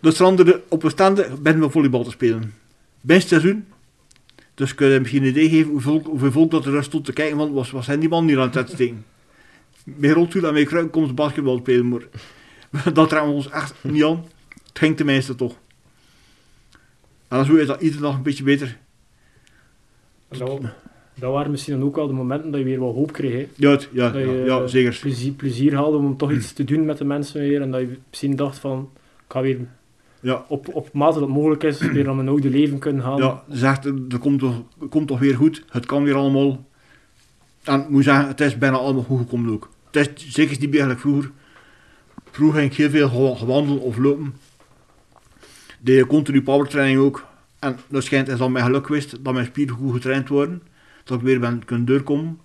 De 0.00 0.10
stranden 0.10 0.62
op 0.68 0.82
een 0.82 1.14
beginnen 1.14 1.60
we 1.60 1.70
volleybal 1.70 2.04
te 2.04 2.10
spelen. 2.10 2.54
Best 3.00 3.28
seizoen. 3.28 3.66
Dus 4.54 4.74
kun 4.74 4.88
je 4.88 5.00
misschien 5.00 5.22
een 5.22 5.28
idee 5.28 5.48
geven 5.48 5.70
hoeveel, 5.70 6.02
hoeveel 6.04 6.32
volk 6.32 6.50
dat 6.50 6.66
er 6.66 6.72
daar 6.72 6.84
stond 6.84 7.04
te 7.04 7.12
kijken, 7.12 7.36
want 7.36 7.52
was, 7.52 7.70
was 7.70 7.86
hij 7.86 7.98
die 7.98 8.08
man 8.08 8.26
hier 8.26 8.38
aan 8.38 8.46
het 8.46 8.56
uitsteken. 8.56 9.04
Met 9.84 10.12
rolstoel 10.12 10.46
en 10.46 10.54
met 10.54 10.66
kruik 10.66 10.90
komt 10.90 11.14
basketbal 11.14 11.58
spelen, 11.58 11.88
maar 11.88 12.02
dat 12.92 13.10
we 13.10 13.20
ons 13.20 13.50
echt 13.50 13.74
niet 13.82 14.04
aan. 14.04 14.24
Het 14.68 14.78
ging 14.78 14.96
tenminste 14.96 15.34
toch. 15.34 15.56
En 17.28 17.44
zo 17.44 17.54
is 17.54 17.66
dat 17.66 17.80
iedere 17.80 18.02
dag 18.02 18.14
een 18.14 18.22
beetje 18.22 18.44
beter. 18.44 18.78
Dat, 20.28 20.60
dat 21.14 21.32
waren 21.32 21.50
misschien 21.50 21.78
dan 21.78 21.88
ook 21.88 21.96
wel 21.96 22.06
de 22.06 22.12
momenten 22.12 22.50
dat 22.50 22.60
je 22.60 22.66
weer 22.66 22.78
wat 22.78 22.94
hoop 22.94 23.12
kreeg. 23.12 23.32
Hè. 23.32 23.48
Ja, 23.54 23.78
ja, 23.92 24.10
Dat 24.10 24.22
ja, 24.22 24.30
je 24.30 24.42
ja, 24.44 24.66
zeker. 24.66 24.98
plezier, 25.00 25.32
plezier 25.32 25.74
haalde 25.74 25.96
om 25.96 26.16
toch 26.16 26.32
iets 26.32 26.52
te 26.52 26.64
doen 26.64 26.84
met 26.84 26.98
de 26.98 27.04
mensen 27.04 27.40
weer. 27.40 27.60
En 27.60 27.70
dat 27.70 27.80
je 27.80 27.98
misschien 28.08 28.36
dacht 28.36 28.58
van, 28.58 28.90
ik 29.26 29.32
ga 29.32 29.40
weer 29.40 29.58
Ja, 30.20 30.44
op, 30.48 30.74
op 30.74 30.92
mate 30.92 31.18
dat 31.18 31.28
mogelijk 31.28 31.62
is, 31.62 31.78
weer 31.78 32.08
aan 32.08 32.16
mijn 32.16 32.28
oude 32.28 32.50
leven 32.50 32.78
kunnen 32.78 33.02
gaan. 33.02 33.16
ja 33.16 33.42
zegt, 33.48 33.84
er 33.84 34.18
komt 34.20 34.38
toch, 34.38 34.62
komt 34.90 35.08
toch 35.08 35.18
weer 35.18 35.36
goed. 35.36 35.64
Het 35.68 35.86
kan 35.86 36.02
weer 36.04 36.14
allemaal. 36.14 36.66
En 37.64 37.80
ik 37.80 37.88
moet 37.88 38.04
zeggen, 38.04 38.26
het 38.28 38.40
is 38.40 38.58
bijna 38.58 38.76
allemaal 38.76 39.02
goed 39.02 39.18
gekomen 39.18 39.52
ook. 39.52 39.68
Het 39.90 40.12
is 40.16 40.28
zeker 40.34 40.56
niet 40.60 40.70
eigenlijk 40.70 41.00
vroeger. 41.00 41.30
Vroeger 42.30 42.58
ging 42.60 42.70
ik 42.72 42.76
heel 42.78 42.90
veel 42.90 43.08
gewa- 43.08 43.34
gewandelen 43.34 43.80
of 43.82 43.96
lopen. 43.96 44.34
De 45.80 46.04
continu 46.06 46.42
powertraining 46.42 47.00
ook. 47.00 47.26
En 47.58 47.76
dat 47.88 48.04
schijnt 48.04 48.28
is 48.28 48.38
dan 48.38 48.52
mijn 48.52 48.64
geluk 48.64 48.86
geweest 48.86 49.24
dat 49.24 49.34
mijn 49.34 49.46
spieren 49.46 49.74
goed 49.76 49.92
getraind 49.92 50.28
worden. 50.28 50.62
Dat 51.04 51.18
ik 51.18 51.24
weer 51.24 51.40
ben 51.40 51.64
kunnen 51.64 51.86
doorkomen. 51.86 52.38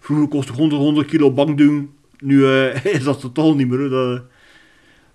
Vroeger 0.00 0.28
kostte 0.28 0.52
100, 0.52 0.80
100 0.80 1.06
kilo 1.06 1.30
bankduwen. 1.32 1.90
Nu 2.18 2.46
eh, 2.46 2.84
is 2.94 3.04
dat 3.04 3.20
totaal 3.20 3.54
niet 3.54 3.68
meer. 3.68 3.88
Dat, 3.88 4.22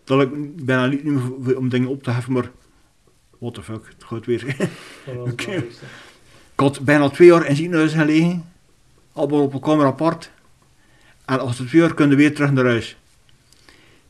dat 0.09 0.21
ik 0.21 0.65
bijna 0.65 0.85
niet 0.85 1.03
meer 1.03 1.57
om 1.57 1.69
dingen 1.69 1.89
op 1.89 2.03
te 2.03 2.11
heffen, 2.11 2.33
maar 2.33 2.51
what 3.39 3.53
the 3.53 3.63
fuck, 3.63 3.85
het 3.87 4.03
gaat 4.03 4.25
weer. 4.25 4.55
Dat 4.57 4.67
belangrijkste. 5.15 5.85
Ik 6.53 6.65
had 6.65 6.79
bijna 6.79 7.09
twee 7.09 7.27
jaar 7.27 7.45
in 7.47 7.55
ziekenhuis 7.55 7.93
gelegen. 7.93 8.45
Allemaal 9.13 9.41
op 9.41 9.53
een 9.53 9.59
kamer 9.59 9.85
apart. 9.85 10.31
En 11.25 11.39
als 11.39 11.57
het 11.57 11.67
twee 11.67 11.81
jaar 11.81 11.93
kunnen 11.93 12.17
we 12.17 12.23
weer 12.23 12.35
terug 12.35 12.51
naar 12.51 12.65
huis. 12.65 12.97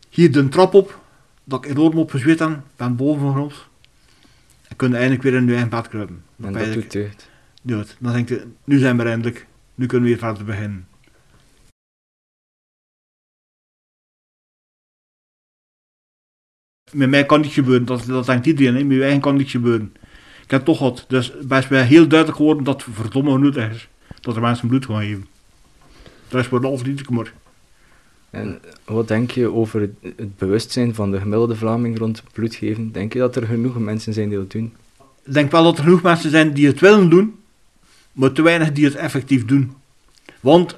Hier 0.09 0.31
de 0.31 0.49
trap 0.49 0.73
op. 0.73 0.99
Dat 1.43 1.65
ik 1.65 1.71
enorm 1.71 1.97
op 1.97 2.09
gezweet. 2.11 2.43
Ben 2.75 2.95
boven 2.95 3.21
van 3.33 3.41
ons. 3.41 3.67
En 4.67 4.75
kunnen 4.75 4.97
eindelijk 4.97 5.23
weer 5.23 5.33
in 5.35 5.45
je 5.45 5.51
eigen 5.51 5.69
bed 5.69 5.87
kruipen. 5.87 6.15
En 6.15 6.43
Dan 6.43 6.53
dat 6.53 6.61
ben 6.61 6.73
doet 6.73 6.91
deugd. 6.91 7.29
ja, 7.61 7.83
dan 7.99 8.13
denk 8.13 8.29
ik, 8.29 8.45
nu 8.63 8.77
zijn 8.77 8.97
we 8.97 9.03
eindelijk. 9.03 9.45
Nu 9.75 9.85
kunnen 9.85 10.09
we 10.09 10.15
weer 10.15 10.23
verder 10.23 10.45
beginnen. 10.45 10.87
Met 16.91 17.09
mij 17.09 17.25
kan 17.25 17.41
niet 17.41 17.51
gebeuren, 17.51 17.85
dat, 17.85 18.05
dat 18.05 18.25
denkt 18.25 18.45
iedereen, 18.45 18.75
hè. 18.75 18.83
met 18.83 19.01
eigen 19.01 19.21
kan 19.21 19.35
niet 19.35 19.49
gebeuren. 19.49 19.93
Ik 20.43 20.51
heb 20.51 20.65
toch 20.65 20.77
gehad, 20.77 21.05
dus 21.07 21.33
best 21.41 21.69
wel 21.69 21.83
heel 21.83 22.07
duidelijk 22.07 22.37
geworden 22.37 22.63
dat 22.63 22.83
het 22.85 22.95
verdomme 22.95 23.31
genoeg 23.31 23.55
is. 23.55 23.87
Dat 24.21 24.35
er 24.35 24.41
mensen 24.41 24.67
bloed 24.67 24.85
gaan 24.85 25.01
geven. 25.01 25.27
Dat 26.27 26.41
is 26.41 26.47
voor 26.47 26.61
half 26.61 26.83
liter 26.83 27.13
maar. 27.13 27.33
En 28.29 28.59
wat 28.85 29.07
denk 29.07 29.31
je 29.31 29.51
over 29.51 29.81
het, 29.81 30.37
bewustzijn 30.37 30.95
van 30.95 31.11
de 31.11 31.19
gemiddelde 31.19 31.55
Vlaming 31.55 31.97
rond 31.97 32.23
bloedgeven? 32.33 32.91
Denk 32.91 33.13
je 33.13 33.19
dat 33.19 33.35
er 33.35 33.45
genoeg 33.45 33.79
mensen 33.79 34.13
zijn 34.13 34.29
die 34.29 34.37
dat 34.37 34.51
doen? 34.51 34.73
Ik 35.23 35.33
denk 35.33 35.51
wel 35.51 35.63
dat 35.63 35.77
er 35.77 35.83
genoeg 35.83 36.01
mensen 36.01 36.29
zijn 36.29 36.53
die 36.53 36.67
het 36.67 36.79
willen 36.79 37.09
doen, 37.09 37.39
maar 38.11 38.31
te 38.31 38.41
weinig 38.41 38.71
die 38.71 38.85
het 38.85 38.95
effectief 38.95 39.45
doen. 39.45 39.73
Want 40.39 40.77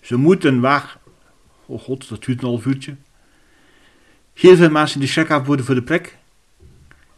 ze 0.00 0.16
moeten 0.16 0.60
weg. 0.60 0.98
Oh 1.66 1.80
god, 1.80 2.08
dat 2.08 2.24
duurt 2.24 2.42
een 2.42 2.48
half 2.48 2.66
uurtje. 2.66 2.96
Heel 4.38 4.56
veel 4.56 4.70
mensen 4.70 5.00
die 5.00 5.08
schrik 5.08 5.28
hebben 5.28 5.46
worden 5.46 5.66
voor 5.66 5.74
de 5.74 5.82
prik. 5.82 6.16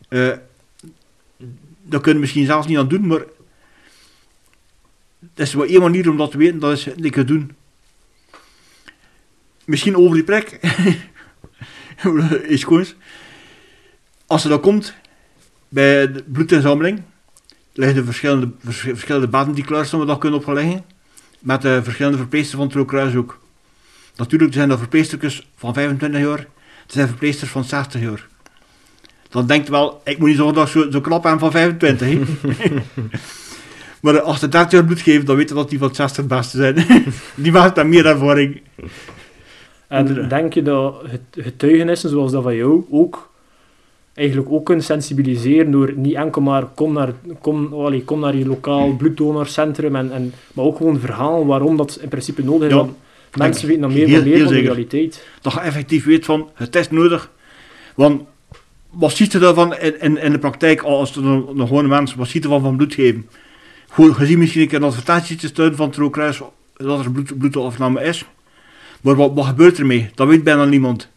Eh 0.09 0.33
dat 1.83 2.01
kunnen 2.01 2.15
we 2.15 2.27
misschien 2.27 2.47
zelfs 2.47 2.67
niet 2.67 2.79
aan 2.79 2.89
doen, 2.89 3.07
maar 3.07 3.23
dat 5.19 5.47
is 5.47 5.55
wel 5.55 5.65
één 5.65 5.81
manier 5.81 6.11
om 6.11 6.17
dat 6.17 6.31
te 6.31 6.39
weten, 6.39 6.59
dat 6.59 6.73
is 6.73 6.85
kunnen 7.01 7.27
doen. 7.27 7.57
Misschien 9.65 9.97
over 9.97 10.15
die 10.15 10.25
prik. 10.25 10.59
is 12.43 12.65
goed. 12.65 12.97
Als 14.27 14.45
er 14.45 14.51
dan 14.51 14.61
komt, 14.61 14.95
bij 15.69 16.13
de 16.13 16.23
bloedinzameling 16.23 17.03
liggen 17.73 17.97
er 17.97 18.05
verschillende, 18.05 18.51
vers- 18.65 18.79
verschillende 18.81 19.29
baden 19.29 19.55
die 19.55 19.65
klaar 19.65 19.87
staan, 19.87 20.01
we 20.01 20.07
dat 20.07 20.19
kunnen 20.19 20.39
opleggen. 20.39 20.85
Met 21.39 21.63
de 21.63 21.83
verschillende 21.83 22.19
verpleegsters 22.19 22.57
van 22.57 22.67
het 22.67 22.77
Rode 22.77 22.89
Kruis 22.89 23.15
ook. 23.15 23.41
Natuurlijk 24.17 24.53
zijn 24.53 24.71
er 24.71 24.79
verpleegsters 24.79 25.49
van 25.57 25.75
25 25.75 26.21
jaar, 26.21 26.47
er 26.91 26.97
zijn 26.97 27.09
verpleegsters 27.09 27.51
van 27.51 27.65
60 27.65 28.01
jaar. 28.01 28.27
Dan 29.29 29.47
denkt 29.47 29.69
wel, 29.69 30.01
ik 30.05 30.19
moet 30.19 30.29
niet 30.29 30.37
zorgen 30.37 30.55
dat 30.55 30.67
ik 30.67 30.73
zo, 30.73 30.91
zo 30.91 31.01
knap 31.01 31.23
ben 31.23 31.39
van 31.39 31.51
25. 31.51 32.09
hè. 32.09 32.21
maar 34.03 34.21
als 34.21 34.39
ze 34.39 34.49
30 34.49 34.73
jaar 34.73 34.85
bloed 34.85 35.01
geven, 35.01 35.27
dan 35.27 35.37
weten 35.37 35.55
we 35.55 35.61
dat 35.61 35.71
die 35.71 35.79
van 35.79 35.95
60 35.95 36.17
het 36.17 36.29
beste 36.29 36.57
zijn. 36.57 36.75
die 37.35 37.53
mensen 37.53 37.63
hebben 37.63 37.89
meer 37.89 38.07
ervaring. 38.07 38.61
En 39.89 40.29
denk 40.29 40.53
je 40.55 40.63
dat 40.63 41.03
het 41.07 41.45
getuigenissen 41.45 42.11
zoals 42.11 42.33
dat 42.33 42.43
van 42.43 42.57
jou 42.57 42.85
ook 42.91 43.31
eigenlijk 44.15 44.51
ook 44.51 44.65
kunnen 44.65 44.85
sensibiliseren 44.85 45.71
door 45.71 45.93
niet 45.97 46.15
enkel 46.15 46.43
maar 46.43 46.65
kom 46.75 46.93
naar, 46.93 47.13
kom, 47.41 47.73
allee, 47.73 48.05
kom 48.05 48.21
naar 48.21 48.37
je 48.37 48.47
lokaal 48.47 48.97
bloeddonorcentrum, 48.97 49.97
en, 49.97 50.13
en, 50.13 50.33
maar 50.53 50.65
ook 50.65 50.77
gewoon 50.77 50.99
verhaal 50.99 51.47
waarom 51.47 51.77
dat 51.77 51.99
in 52.03 52.09
principe 52.09 52.45
nodig 52.45 52.69
is. 52.69 52.75
Ja, 52.75 52.87
mensen 53.37 53.67
weten 53.67 53.83
dan 53.83 53.93
meer 53.93 54.07
heel- 54.07 54.17
van 54.19 54.25
meer 54.29 54.37
heel 54.37 54.45
van 54.45 54.55
de 54.55 54.61
realiteit. 54.61 55.27
dat 55.41 55.53
je 55.53 55.61
effectief 55.61 56.05
weet 56.05 56.25
van 56.25 56.51
het 56.55 56.77
is 56.77 56.91
nodig. 56.91 57.31
Want 57.95 58.23
wat 58.91 59.17
ziet 59.17 59.33
er 59.35 59.41
daarvan 59.41 59.77
in, 59.77 60.01
in, 60.01 60.17
in 60.17 60.33
de 60.33 60.39
praktijk 60.39 60.83
als 60.83 61.17
er 61.17 61.25
een, 61.25 61.47
een 61.49 61.67
gewone 61.67 61.89
mens, 61.89 62.15
wat 62.15 62.29
ziet 62.29 62.45
er 62.45 62.51
van 62.51 62.61
van 62.61 62.77
bloed 62.77 62.95
geven? 62.95 63.29
Goed, 63.89 64.15
gezien 64.15 64.39
misschien 64.39 64.63
een 64.63 64.69
keer 64.69 64.79
een 64.79 64.85
advertentie 64.85 65.37
te 65.37 65.47
sturen 65.47 65.77
van 65.77 65.87
het 65.87 65.97
Rode 65.97 66.11
Kruis 66.11 66.41
dat 66.77 67.05
er 67.05 67.11
bloed, 67.11 67.39
bloedafname 67.39 68.03
is. 68.03 68.25
Maar 69.01 69.15
wat, 69.15 69.33
wat 69.35 69.45
gebeurt 69.45 69.79
ermee? 69.79 70.11
Dat 70.15 70.29
weet 70.29 70.45
bijna 70.45 70.65
niemand. 70.65 71.09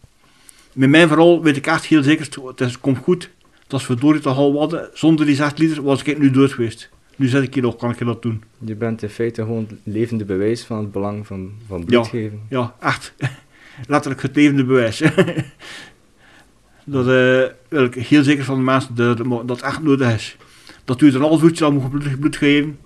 Met 0.72 0.88
mijn 0.88 1.08
verhaal 1.08 1.42
weet 1.42 1.56
ik 1.56 1.66
echt 1.66 1.84
heel 1.84 2.02
zeker, 2.02 2.28
het 2.46 2.60
is, 2.60 2.80
komt 2.80 2.98
goed, 2.98 3.20
dat 3.20 3.30
Dat 3.66 3.80
is 3.80 3.86
verdorie 3.86 4.20
toch 4.20 4.36
al 4.36 4.52
wat. 4.52 4.88
Zonder 4.94 5.26
die 5.26 5.34
6 5.34 5.50
liter 5.56 5.82
was 5.82 6.02
ik 6.02 6.18
nu 6.18 6.30
dood 6.30 6.52
geweest. 6.52 6.88
Nu 7.16 7.26
zit 7.26 7.42
ik 7.42 7.54
hier 7.54 7.62
nog, 7.62 7.76
kan 7.76 7.90
ik 7.90 7.98
dat 7.98 8.22
doen. 8.22 8.42
Je 8.58 8.74
bent 8.74 9.02
in 9.02 9.08
feite 9.08 9.42
gewoon 9.42 9.66
het 9.68 9.78
levende 9.82 10.24
bewijs 10.24 10.64
van 10.64 10.78
het 10.78 10.92
belang 10.92 11.26
van, 11.26 11.52
van 11.66 11.84
bloed 11.84 12.06
geven. 12.06 12.40
Ja, 12.48 12.74
echt. 12.80 13.14
Letterlijk 13.88 14.22
het 14.22 14.36
levende 14.36 14.64
bewijs. 14.64 14.98
dat 16.84 17.06
eh, 17.08 17.42
wil 17.68 17.84
ik 17.84 17.94
heel 17.94 18.22
zeker 18.22 18.44
van 18.44 18.56
de 18.56 18.62
mensen 18.62 18.94
dat 18.94 19.48
dat 19.48 19.62
echt 19.62 19.82
nodig 19.82 20.14
is. 20.14 20.36
Dat 20.84 21.00
u 21.00 21.08
er 21.08 21.14
een 21.14 21.20
half 21.20 21.42
uurtje 21.42 21.64
al 21.64 21.72
moet 21.72 21.90
bloed, 21.90 22.20
bloed 22.20 22.36
geven. 22.36 22.78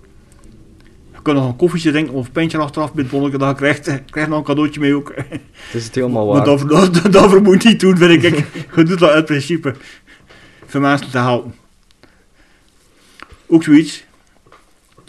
Je 1.13 1.21
kunt 1.21 1.37
nog 1.37 1.47
een 1.47 1.55
koffietje 1.55 1.91
drinken 1.91 2.13
of 2.13 2.25
een 2.25 2.31
pintje 2.31 2.57
achteraf 2.57 2.93
met 2.93 3.03
het 3.03 3.13
bonnetje 3.13 3.37
dat 3.37 3.49
je 3.49 3.55
krijgt. 3.55 4.01
krijg 4.09 4.27
nog 4.27 4.37
een 4.37 4.43
cadeautje 4.43 4.79
mee 4.79 4.95
ook. 4.95 5.13
Het 5.15 5.41
is 5.73 5.85
het 5.85 5.95
helemaal 5.95 6.25
Maar 6.33 6.45
waar. 6.45 6.65
dat, 6.67 6.93
dat, 6.93 7.11
dat 7.11 7.43
moet 7.43 7.63
je 7.63 7.69
niet 7.69 7.79
doen, 7.79 7.97
vind 7.97 8.23
ik. 8.23 8.45
Je 8.75 8.83
doet 8.83 8.99
dat 8.99 9.09
uit 9.09 9.25
principe. 9.25 9.75
Voor 10.65 10.81
mensen 10.81 11.11
te 11.11 11.17
helpen. 11.17 11.53
Ook 13.47 13.63
zoiets. 13.63 14.07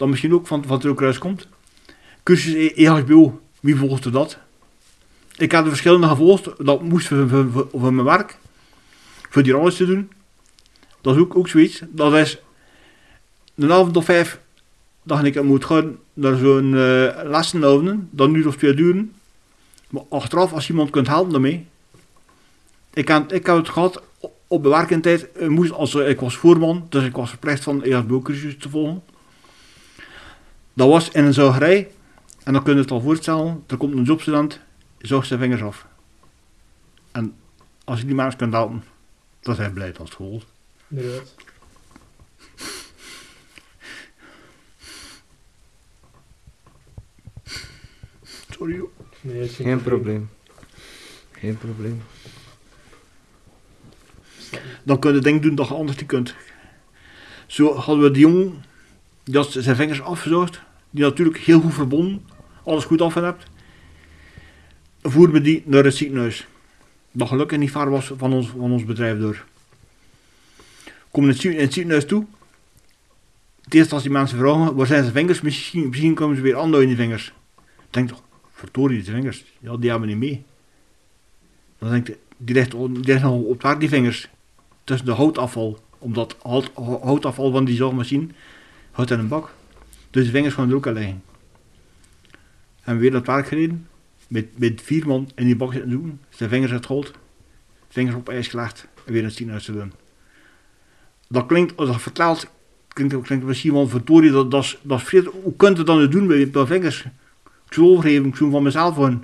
Dat 0.01 0.09
misschien 0.09 0.33
ook 0.33 0.47
van, 0.47 0.63
van 0.65 0.75
het 0.75 0.85
Rookruis 0.85 1.17
komt. 1.17 1.47
Cursus 2.23 2.53
E- 2.53 2.73
EHBO. 2.75 3.41
Wie 3.59 3.75
volgde 3.75 4.09
dat? 4.09 4.37
Ik 5.37 5.51
had 5.51 5.63
de 5.63 5.69
verschillende 5.69 6.07
gevolgd. 6.07 6.65
Dat 6.65 6.81
moest 6.81 7.07
voor, 7.07 7.47
voor, 7.71 7.93
mijn 7.93 8.03
werk. 8.03 8.37
Voor 9.29 9.43
die 9.43 9.53
alles 9.53 9.75
te 9.75 9.85
doen. 9.85 10.11
Dat 11.01 11.15
is 11.15 11.21
ook, 11.21 11.35
ook 11.35 11.47
zoiets. 11.47 11.81
Dat 11.89 12.13
is 12.13 12.37
een 13.55 13.71
avond 13.71 13.97
of 13.97 14.05
vijf. 14.05 14.39
Dat 15.03 15.23
ik 15.23 15.43
moet 15.43 15.65
gaan 15.65 15.97
naar 16.13 16.35
zo'n 16.35 16.75
eh 16.75 17.23
lessen. 17.23 18.09
Dan 18.11 18.33
uur 18.35 18.47
of 18.47 18.55
twee 18.55 18.73
duren. 18.73 19.13
Maar 19.89 20.03
achteraf, 20.09 20.53
als 20.53 20.69
iemand 20.69 20.89
kunt 20.89 21.07
helpen 21.07 21.31
daarmee. 21.31 21.65
Ik, 22.93 23.05
kan, 23.05 23.31
ik 23.31 23.45
heb 23.45 23.55
het 23.55 23.69
gehad 23.69 24.03
op- 24.19 24.35
op 24.47 24.63
bewerkingstijd. 24.63 25.31
eh, 25.31 25.47
Moest, 25.47 25.71
als, 25.71 25.95
ik 25.95 26.19
was 26.19 26.35
voorman, 26.35 26.85
dus 26.89 27.03
ik 27.03 27.15
was 27.15 27.29
verplicht 27.29 27.63
van 27.63 27.83
EHBO-cursus 27.83 28.57
te 28.57 28.69
volgen. 28.69 29.01
Dat 30.73 30.87
was 30.87 31.09
in 31.09 31.25
een 31.25 31.33
zuigerij. 31.33 31.91
En 32.43 32.53
dan 32.53 32.63
kun 32.63 32.73
je 32.75 32.81
het 32.81 32.91
al 32.91 33.01
voorstellen. 33.01 33.63
Er 33.67 33.77
komt 33.77 33.93
een 33.93 34.03
jobstudent, 34.03 34.59
zuigt 34.97 35.27
zijn 35.27 35.39
vingers 35.39 35.61
af. 35.61 35.87
En 37.11 37.35
als 37.83 37.99
je 37.99 38.05
die 38.05 38.15
mensen 38.15 38.37
kunt 38.37 38.53
helpen, 38.53 38.83
dan 39.39 39.55
zijn 39.55 39.73
blij 39.73 39.91
dat 39.91 39.97
het 39.97 40.15
gehoord. 40.15 40.45
Inderdaad. 40.87 41.35
Sorry. 48.49 48.75
joh. 48.75 48.89
Nee, 49.21 49.39
dat 49.39 49.49
is 49.49 49.55
Geen 49.55 49.81
probleem. 49.81 50.29
Geen 51.31 51.57
probleem. 51.57 52.01
Dan 54.83 54.99
kun 54.99 55.13
je 55.13 55.19
dingen 55.19 55.41
doen 55.41 55.55
dat 55.55 55.67
je 55.67 55.73
anders 55.73 55.97
niet 55.97 56.07
kunt. 56.07 56.35
Zo 57.47 57.75
hadden 57.75 58.03
we 58.03 58.11
die 58.11 58.21
jongen, 58.21 58.63
die 59.31 59.39
had 59.39 59.51
zijn 59.51 59.75
vingers 59.75 60.01
afgezoogd. 60.01 60.61
Die 60.89 61.03
natuurlijk 61.03 61.37
heel 61.37 61.61
goed 61.61 61.73
verbonden, 61.73 62.25
alles 62.63 62.83
goed 62.83 63.01
af 63.01 63.13
hebt. 63.13 63.43
Voerden 65.01 65.33
we 65.33 65.41
die 65.41 65.63
naar 65.65 65.83
het 65.83 65.95
ziekenhuis. 65.95 66.47
Dat 67.11 67.27
gelukkig 67.27 67.57
niet 67.57 67.71
ver 67.71 67.89
was 67.89 68.11
van 68.17 68.33
ons, 68.33 68.47
van 68.47 68.71
ons 68.71 68.85
bedrijf 68.85 69.19
door. 69.19 69.45
Komen 71.11 71.41
in 71.41 71.59
het, 71.59 71.73
ziekenhuis 71.73 72.05
toe. 72.05 72.25
Het 73.63 73.73
eerste 73.73 73.93
als 73.93 74.03
die 74.03 74.11
mensen 74.11 74.37
vragen, 74.37 74.75
waar 74.75 74.87
zijn 74.87 75.01
zijn 75.01 75.15
vingers? 75.15 75.41
Misschien, 75.41 75.89
misschien 75.89 76.13
komen 76.13 76.35
ze 76.35 76.41
weer 76.41 76.57
aan 76.57 76.75
in 76.75 76.87
die 76.87 76.95
vingers. 76.95 77.33
Ik 77.57 77.87
denk 77.89 78.09
toch, 78.09 78.23
verdorie, 78.51 79.03
die 79.03 79.13
vingers, 79.13 79.43
ja, 79.59 79.77
die 79.77 79.89
hebben 79.89 80.09
we 80.09 80.15
niet 80.15 80.23
mee. 80.23 80.43
Dan 81.79 81.89
denk 81.89 82.07
ik, 82.07 82.17
die 82.37 82.55
ligt, 82.55 82.71
die 82.71 83.19
nog 83.19 83.41
op 83.41 83.61
werk, 83.61 83.79
die 83.79 83.89
vingers 83.89 84.29
tussen 84.83 85.05
de 85.05 85.13
houtafval. 85.13 85.79
Omdat 85.97 86.35
hout, 86.41 86.71
houtafval 87.01 87.51
van 87.51 87.65
die 87.65 87.75
zorgmachine 87.75 88.27
houdt 88.91 89.11
in 89.11 89.19
een 89.19 89.27
bak. 89.27 89.53
Dus 90.09 90.25
de 90.25 90.31
vingers 90.31 90.53
gaan 90.53 90.69
er 90.69 90.75
ook 90.75 90.85
liggen. 90.85 91.23
En 92.81 92.97
weer 92.97 93.13
het 93.13 93.27
werk 93.27 93.47
gereden. 93.47 93.87
Met, 94.27 94.59
met 94.59 94.81
vier 94.81 95.07
man 95.07 95.31
in 95.35 95.45
die 95.45 95.55
bak 95.55 95.71
zitten 95.71 95.91
zoeken. 95.91 96.19
Zijn 96.29 96.49
vingers 96.49 96.71
uit 96.71 96.85
gold. 96.85 97.11
Vingers 97.89 98.15
op 98.15 98.29
ijs 98.29 98.47
gelegd. 98.47 98.87
En 99.05 99.11
weer 99.11 99.21
in 99.21 99.27
het 99.27 99.35
ziekenhuis 99.35 99.65
te 99.65 99.71
doen. 99.71 99.93
Dat 101.27 101.45
klinkt, 101.45 101.77
als 101.77 101.89
dat 101.89 102.01
vertelt, 102.01 102.47
klinkt, 102.87 103.21
klinkt 103.21 103.45
misschien 103.45 103.73
wel 103.73 103.87
verdorie. 103.87 104.31
Dat, 104.31 104.51
dat, 104.51 104.77
dat 104.81 105.13
is. 105.13 105.25
Hoe 105.25 105.55
kunt 105.55 105.77
je 105.77 105.83
dat 105.83 106.11
doen 106.11 106.27
met, 106.27 106.53
met 106.53 106.67
vingers? 106.67 107.05
Ik 107.65 107.73
zou 107.73 107.87
overgeven, 107.87 108.25
ik 108.25 108.35
zou 108.35 108.51
van 108.51 108.63
mezelf 108.63 108.93
gewoon. 108.93 109.23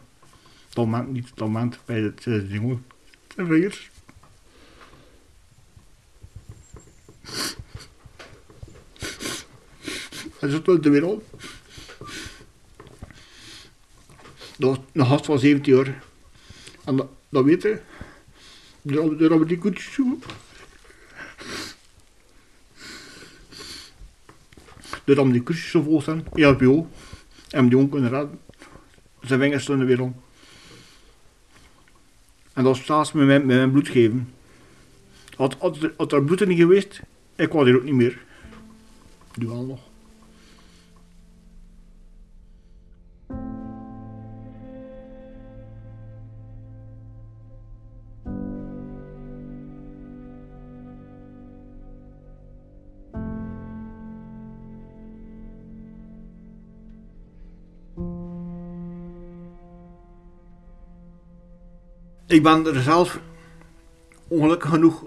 Dat 0.70 1.08
niet, 1.08 1.32
dat 1.36 1.86
bij 1.86 2.02
het 2.02 2.26
uh, 2.26 2.52
jongen. 2.54 2.86
Zijn 3.36 3.48
vingers. 3.48 3.90
Hij 10.40 10.50
zat 10.50 10.66
wel 10.66 10.82
er 10.82 10.92
weer 10.92 11.06
op. 11.06 11.24
Dat 14.58 14.80
een 14.92 15.06
gast 15.06 15.26
van 15.26 15.40
17 15.40 15.76
jaar. 15.76 16.04
En 16.86 16.96
dat, 16.96 17.08
dat 17.30 17.44
weet 17.44 17.62
je. 17.62 17.80
Daar 18.82 19.04
hebben 19.04 19.48
die 19.48 19.58
koetjes 19.58 19.94
zo. 19.94 20.20
Daar 25.04 25.16
hebben 25.16 25.32
die 25.32 25.44
koetjes 25.44 25.70
zo 25.70 25.82
vol 25.82 26.02
staan. 26.02 26.26
Jou. 26.34 26.86
En 27.50 27.62
die 27.62 27.72
jongen 27.72 27.90
kunnen 27.90 28.10
redden. 28.10 28.40
Zijn 29.22 29.40
vingers 29.40 29.64
stonden 29.64 29.88
weer 29.88 30.02
om. 30.02 30.22
En 32.54 32.64
dat 32.64 32.78
zelfs 32.78 33.12
met 33.12 33.26
mijn, 33.26 33.46
met 33.46 33.56
mijn 33.56 33.72
bloed 33.72 33.88
geven. 33.88 34.34
Had, 35.36 35.56
had, 35.60 35.78
had 35.98 36.12
er 36.12 36.24
bloed 36.24 36.48
niet 36.48 36.58
geweest, 36.58 37.02
ik 37.36 37.52
was 37.52 37.66
hier 37.66 37.76
ook 37.76 37.84
niet 37.84 37.94
meer. 37.94 38.26
Nu 39.36 39.48
wel 39.48 39.66
nog. 39.66 39.87
Ik 62.28 62.44
ben 62.44 62.66
er 62.66 62.82
zelf 62.82 63.20
ongelukkig 64.28 64.70
genoeg 64.70 65.06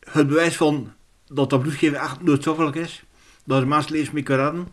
het 0.00 0.26
bewijs 0.26 0.56
van 0.56 0.92
dat 1.26 1.50
dat 1.50 1.62
bloedgeven 1.62 2.00
echt 2.00 2.22
noodzakelijk 2.22 2.76
is. 2.76 3.04
Dat 3.44 3.60
er 3.60 3.68
mensen 3.68 3.92
levens 3.92 4.10
mee 4.10 4.22
kunnen 4.22 4.44
redden. 4.44 4.68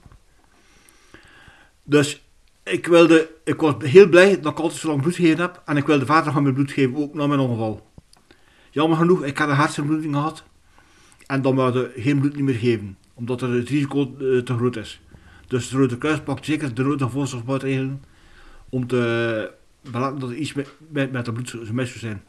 Dus 1.83 2.23
ik 2.63 2.87
wilde, 2.87 3.29
ik 3.43 3.61
was 3.61 3.73
heel 3.79 4.09
blij 4.09 4.39
dat 4.39 4.51
ik 4.51 4.59
altijd 4.59 4.79
zo 4.79 4.87
lang 4.87 5.01
bloed 5.01 5.15
gegeven 5.15 5.39
heb. 5.39 5.61
En 5.65 5.77
ik 5.77 5.85
wilde 5.85 6.05
vader 6.05 6.33
gaan 6.33 6.43
met 6.43 6.53
bloed 6.53 6.71
geven, 6.71 6.95
ook 6.95 7.13
na 7.13 7.27
mijn 7.27 7.39
ongeval. 7.39 7.91
Jammer 8.71 8.97
genoeg, 8.97 9.23
ik 9.23 9.37
had 9.37 9.49
een 9.49 9.55
hersenbloeding 9.55 10.13
gehad. 10.13 10.43
En 11.25 11.41
dan 11.41 11.55
wilde 11.55 11.91
geen 11.95 12.19
bloed 12.19 12.39
meer 12.39 12.55
geven. 12.55 12.97
Omdat 13.13 13.41
het 13.41 13.69
risico 13.69 14.01
eh, 14.01 14.37
te 14.37 14.55
groot 14.55 14.75
is. 14.75 15.01
Dus 15.47 15.63
het 15.63 15.73
Rode 15.73 15.97
Kruis 15.97 16.21
pakt 16.21 16.45
zeker 16.45 16.73
de 16.73 16.83
rode 16.83 17.09
voorzorgsmaatregelen. 17.09 18.03
Om 18.69 18.87
te 18.87 19.51
belaten 19.91 20.19
dat 20.19 20.29
er 20.29 20.35
iets 20.35 20.53
met, 20.53 20.69
met, 20.89 21.11
met 21.11 21.25
het 21.25 21.35
bloed 21.35 21.71
mis 21.71 21.87
zou 21.87 21.99
zijn. 21.99 22.23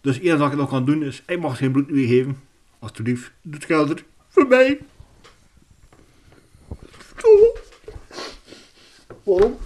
Dus 0.00 0.18
het 0.18 0.38
wat 0.38 0.52
ik 0.52 0.58
nog 0.58 0.68
kan 0.68 0.84
doen 0.84 1.02
is, 1.02 1.22
ik 1.26 1.40
mag 1.40 1.58
geen 1.58 1.72
bloed 1.72 1.90
meer 1.90 2.06
geven. 2.06 2.40
Alsjeblieft, 2.78 3.32
doe 3.42 3.54
het 3.54 3.64
gelder 3.64 4.04
voor 4.28 4.46
mij. 4.46 4.80
Waarom? 9.22 9.56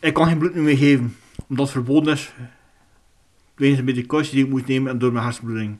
ik 0.00 0.14
kan 0.14 0.26
geen 0.26 0.38
bloed 0.38 0.54
meer 0.54 0.76
geven, 0.76 1.16
omdat 1.48 1.64
het 1.64 1.74
verboden 1.74 2.12
is. 2.12 2.32
Wegens 3.54 3.78
de 3.78 3.84
medicatie 3.84 4.34
die 4.34 4.44
ik 4.44 4.50
moet 4.50 4.66
nemen 4.66 4.92
en 4.92 4.98
door 4.98 5.12
mijn 5.12 5.24
hersenbloeding. 5.24 5.78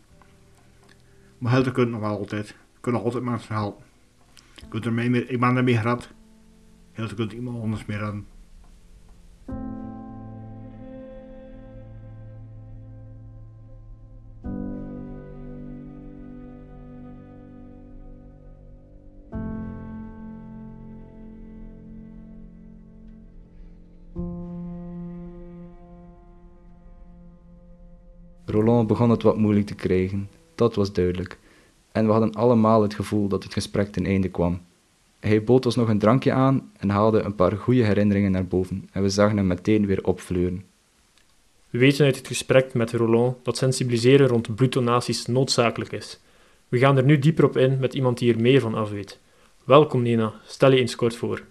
Maar 1.39 1.53
helpen 1.53 1.73
kunt 1.73 1.91
nog 1.91 2.01
wel 2.01 2.19
altijd. 2.19 2.55
Nog 2.93 3.05
altijd 3.05 3.25
mensen 3.25 3.55
helpen. 3.55 3.85
Ik, 4.57 4.65
kunt 4.69 4.85
er 4.85 4.93
mee, 4.93 5.11
mee- 5.11 5.27
ik 5.27 5.41
ben 5.41 5.57
ermee 5.57 5.77
gered. 5.77 6.09
Heel 6.93 7.15
kunt 7.15 7.33
iemand 7.33 7.63
anders 7.63 7.87
meer 7.87 7.99
redden. 7.99 8.27
Roland 28.47 28.87
begon 28.87 29.11
het 29.11 29.23
wat 29.23 29.37
moeilijk 29.37 29.67
te 29.67 29.75
krijgen, 29.75 30.29
dat 30.55 30.75
was 30.75 30.93
duidelijk. 30.93 31.39
En 31.95 32.07
we 32.07 32.13
hadden 32.13 32.35
allemaal 32.35 32.83
het 32.83 32.95
gevoel 32.95 33.29
dat 33.29 33.43
het 33.43 33.53
gesprek 33.53 33.93
ten 33.93 34.07
einde 34.07 34.29
kwam. 34.29 34.61
Hij 35.21 35.45
bood 35.45 35.67
ons 35.67 35.77
nog 35.77 35.89
een 35.89 35.99
drankje 35.99 36.33
aan 36.33 36.71
en 36.77 36.91
haalde 36.91 37.21
een 37.21 37.35
paar 37.35 37.57
goede 37.57 37.85
herinneringen 37.85 38.31
naar 38.31 38.47
boven. 38.47 38.89
En 38.93 39.03
we 39.03 39.09
zagen 39.09 39.37
hem 39.37 39.47
meteen 39.47 39.87
weer 39.87 40.05
opvleuren. 40.05 40.65
We 41.71 41.79
weten 41.79 42.05
uit 42.05 42.17
het 42.17 42.27
gesprek 42.27 42.75
met 42.75 42.93
Roland 42.93 43.37
dat 43.43 43.57
sensibiliseren 43.57 44.27
rond 44.27 44.55
bloeddonaties 44.55 45.27
noodzakelijk 45.27 45.93
is. 45.93 46.21
We 46.69 46.79
gaan 46.79 46.97
er 46.97 47.05
nu 47.05 47.19
dieper 47.19 47.45
op 47.45 47.57
in 47.57 47.79
met 47.79 47.95
iemand 47.95 48.19
die 48.19 48.33
er 48.35 48.41
meer 48.41 48.61
van 48.61 48.75
af 48.75 48.91
weet. 48.91 49.19
Welkom 49.65 50.03
Nena, 50.03 50.33
stel 50.47 50.73
je 50.73 50.81
eens 50.81 50.97
kort 50.97 51.17
voor. 51.17 51.43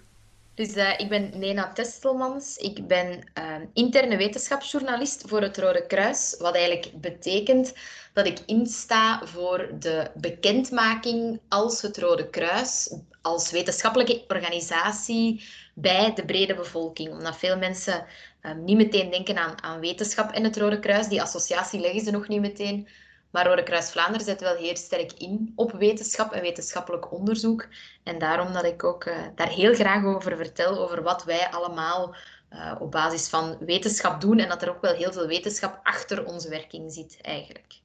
Dus 0.54 0.76
uh, 0.76 0.98
ik 0.98 1.08
ben 1.08 1.30
Nena 1.38 1.72
Testelmans. 1.72 2.56
Ik 2.56 2.86
ben 2.86 3.30
uh, 3.38 3.56
interne 3.72 4.16
wetenschapsjournalist 4.16 5.22
voor 5.26 5.40
het 5.40 5.58
Rode 5.58 5.86
Kruis. 5.86 6.36
Wat 6.38 6.54
eigenlijk 6.54 7.00
betekent 7.00 7.72
dat 8.12 8.26
ik 8.26 8.38
insta 8.46 9.26
voor 9.26 9.70
de 9.78 10.10
bekendmaking 10.14 11.40
als 11.48 11.82
het 11.82 11.98
Rode 11.98 12.30
Kruis, 12.30 12.94
als 13.22 13.50
wetenschappelijke 13.50 14.24
organisatie 14.28 15.44
bij 15.74 16.14
de 16.14 16.24
brede 16.24 16.54
bevolking. 16.54 17.10
Omdat 17.10 17.36
veel 17.36 17.58
mensen 17.58 18.06
um, 18.42 18.64
niet 18.64 18.76
meteen 18.76 19.10
denken 19.10 19.38
aan, 19.38 19.62
aan 19.62 19.80
wetenschap 19.80 20.30
en 20.30 20.44
het 20.44 20.56
Rode 20.56 20.78
Kruis. 20.78 21.08
Die 21.08 21.22
associatie 21.22 21.80
leggen 21.80 22.00
ze 22.00 22.10
nog 22.10 22.28
niet 22.28 22.40
meteen. 22.40 22.88
Maar 23.34 23.46
Rode 23.46 23.62
Kruis 23.62 23.90
Vlaanderen 23.90 24.26
zet 24.26 24.40
wel 24.40 24.56
heel 24.56 24.76
sterk 24.76 25.12
in 25.12 25.52
op 25.54 25.72
wetenschap 25.72 26.32
en 26.32 26.40
wetenschappelijk 26.40 27.12
onderzoek. 27.12 27.68
En 28.02 28.18
daarom 28.18 28.52
dat 28.52 28.64
ik 28.64 28.84
ook 28.84 29.04
uh, 29.04 29.16
daar 29.34 29.48
heel 29.48 29.74
graag 29.74 30.04
over 30.04 30.36
vertel, 30.36 30.78
over 30.78 31.02
wat 31.02 31.24
wij 31.24 31.48
allemaal 31.50 32.14
uh, 32.52 32.76
op 32.78 32.90
basis 32.90 33.28
van 33.28 33.56
wetenschap 33.60 34.20
doen. 34.20 34.38
En 34.38 34.48
dat 34.48 34.62
er 34.62 34.68
ook 34.68 34.80
wel 34.80 34.94
heel 34.94 35.12
veel 35.12 35.26
wetenschap 35.26 35.80
achter 35.82 36.26
onze 36.26 36.48
werking 36.48 36.92
zit, 36.92 37.18
eigenlijk. 37.22 37.80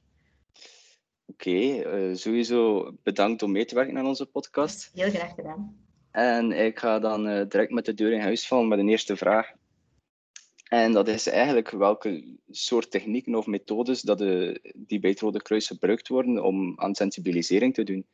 Oké, 1.26 1.48
okay, 1.48 2.08
uh, 2.08 2.16
sowieso 2.16 2.92
bedankt 3.02 3.42
om 3.42 3.52
mee 3.52 3.64
te 3.64 3.74
werken 3.74 3.98
aan 3.98 4.06
onze 4.06 4.26
podcast. 4.26 4.90
Heel 4.94 5.10
graag 5.10 5.34
gedaan. 5.34 5.76
En 6.10 6.52
ik 6.52 6.78
ga 6.78 6.98
dan 6.98 7.24
direct 7.24 7.70
met 7.70 7.84
de 7.84 7.94
deur 7.94 8.12
in 8.12 8.20
huis 8.20 8.46
vallen 8.46 8.68
met 8.68 8.78
een 8.78 8.88
eerste 8.88 9.16
vraag. 9.16 9.52
En 10.70 10.92
dat 10.92 11.08
is 11.08 11.26
eigenlijk 11.26 11.70
welke 11.70 12.36
soort 12.50 12.90
technieken 12.90 13.34
of 13.34 13.46
methodes 13.46 14.00
dat 14.00 14.18
de, 14.18 14.60
die 14.74 15.00
bij 15.00 15.10
het 15.10 15.20
Rode 15.20 15.42
Kruis 15.42 15.66
gebruikt 15.66 16.08
worden 16.08 16.44
om 16.44 16.80
aan 16.80 16.94
sensibilisering 16.94 17.74
te 17.74 17.82
doen. 17.82 18.06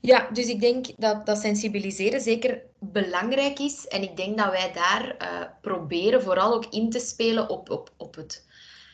Ja, 0.00 0.30
dus 0.32 0.46
ik 0.46 0.60
denk 0.60 0.86
dat, 0.96 1.26
dat 1.26 1.38
sensibiliseren 1.38 2.20
zeker 2.20 2.62
belangrijk 2.78 3.58
is. 3.58 3.86
En 3.86 4.02
ik 4.02 4.16
denk 4.16 4.38
dat 4.38 4.50
wij 4.50 4.72
daar 4.72 5.16
uh, 5.22 5.40
proberen 5.60 6.22
vooral 6.22 6.54
ook 6.54 6.66
in 6.66 6.90
te 6.90 6.98
spelen 6.98 7.48
op, 7.48 7.70
op, 7.70 7.92
op, 7.96 8.14
het, 8.14 8.46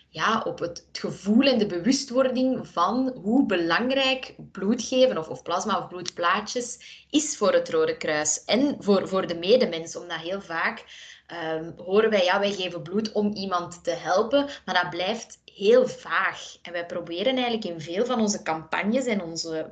ja, 0.09 0.43
op 0.47 0.59
het, 0.59 0.89
gevoel 0.93 1.43
en 1.43 1.59
de 1.59 1.67
bewustwording 1.67 2.69
van 2.69 3.19
hoe 3.23 3.47
belangrijk 3.47 4.35
bloed 4.53 4.83
geven 4.83 5.19
of, 5.19 5.29
of 5.29 5.43
plasma 5.43 5.79
of 5.79 5.89
bloedplaatjes 5.89 6.79
is 7.11 7.37
voor 7.37 7.53
het 7.53 7.69
Rode 7.69 7.97
Kruis. 7.97 8.45
En 8.45 8.77
voor, 8.79 9.09
voor 9.09 9.27
de 9.27 9.39
medemens, 9.39 9.97
omdat 9.97 10.19
heel 10.19 10.41
vaak 10.41 10.85
um, 11.33 11.75
horen 11.77 12.11
wij, 12.11 12.25
ja, 12.25 12.39
wij 12.39 12.53
geven 12.53 12.83
bloed 12.83 13.13
om 13.13 13.33
iemand 13.33 13.85
te 13.85 13.91
helpen, 13.91 14.49
maar 14.65 14.83
dat 14.83 14.91
blijft 14.91 15.39
heel 15.45 15.89
vaag. 15.89 16.57
En 16.63 16.73
wij 16.73 16.87
proberen 16.87 17.35
eigenlijk 17.35 17.65
in 17.65 17.81
veel 17.81 18.07
van 18.07 18.21
onze 18.21 18.43
campagnes 18.43 19.05
en 19.05 19.23
onze 19.23 19.71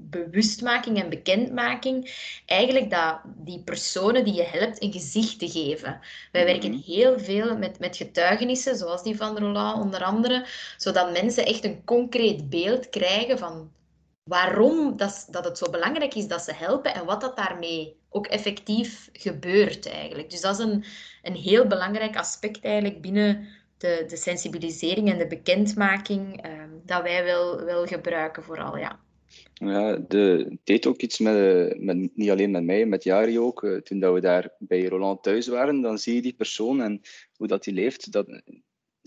bewustmaking 0.00 1.02
en 1.02 1.08
bekendmaking, 1.08 2.10
eigenlijk 2.46 2.90
dat 2.90 3.20
die 3.24 3.62
personen 3.62 4.24
die 4.24 4.34
je 4.34 4.44
helpt 4.44 4.82
een 4.82 4.92
gezicht 4.92 5.38
te 5.38 5.48
geven. 5.48 6.00
Wij 6.32 6.42
mhm. 6.42 6.50
werken 6.52 6.82
heel 6.86 7.18
veel 7.18 7.56
met, 7.56 7.78
met 7.78 7.96
getuigenissen, 7.96 8.76
zoals 8.76 9.02
die 9.02 9.16
van 9.16 9.38
Roland 9.38 9.82
onder 9.82 10.04
andere, 10.04 10.46
zodat 10.76 11.12
mensen 11.12 11.46
echt 11.46 11.64
een 11.64 11.84
concreet 11.84 12.50
beeld 12.50 12.88
krijgen 12.88 13.38
van 13.38 13.70
waarom 14.28 14.96
dat, 14.96 15.28
dat 15.30 15.44
het 15.44 15.58
zo 15.58 15.70
belangrijk 15.70 16.14
is 16.14 16.26
dat 16.26 16.42
ze 16.42 16.52
helpen 16.54 16.94
en 16.94 17.04
wat 17.04 17.20
dat 17.20 17.36
daarmee 17.36 17.96
ook 18.08 18.26
effectief 18.26 19.08
gebeurt 19.12 19.88
eigenlijk. 19.88 20.30
Dus 20.30 20.40
dat 20.40 20.58
is 20.58 20.64
een, 20.64 20.84
een 21.22 21.34
heel 21.34 21.66
belangrijk 21.66 22.16
aspect 22.16 22.64
eigenlijk 22.64 23.00
binnen 23.00 23.46
de, 23.78 24.04
de 24.08 24.16
sensibilisering 24.16 25.10
en 25.10 25.18
de 25.18 25.26
bekendmaking 25.26 26.46
um, 26.46 26.80
dat 26.84 27.02
wij 27.02 27.24
wel, 27.24 27.86
gebruiken 27.86 28.42
vooral, 28.42 28.76
ja. 28.76 29.00
Ja, 29.54 29.96
de, 29.96 30.56
deed 30.64 30.86
ook 30.86 31.00
iets 31.00 31.18
met, 31.18 31.74
met, 31.80 32.16
niet 32.16 32.30
alleen 32.30 32.50
met 32.50 32.64
mij, 32.64 32.86
met 32.86 33.04
Jari 33.04 33.38
ook. 33.38 33.62
Uh, 33.62 33.80
toen 33.80 34.00
dat 34.00 34.14
we 34.14 34.20
daar 34.20 34.50
bij 34.58 34.84
Roland 34.84 35.22
thuis 35.22 35.46
waren, 35.46 35.80
dan 35.80 35.98
zie 35.98 36.14
je 36.14 36.22
die 36.22 36.34
persoon 36.34 36.80
en 36.80 37.00
hoe 37.36 37.46
dat 37.46 37.64
die 37.64 37.74
leeft. 37.74 38.12
Dat, 38.12 38.42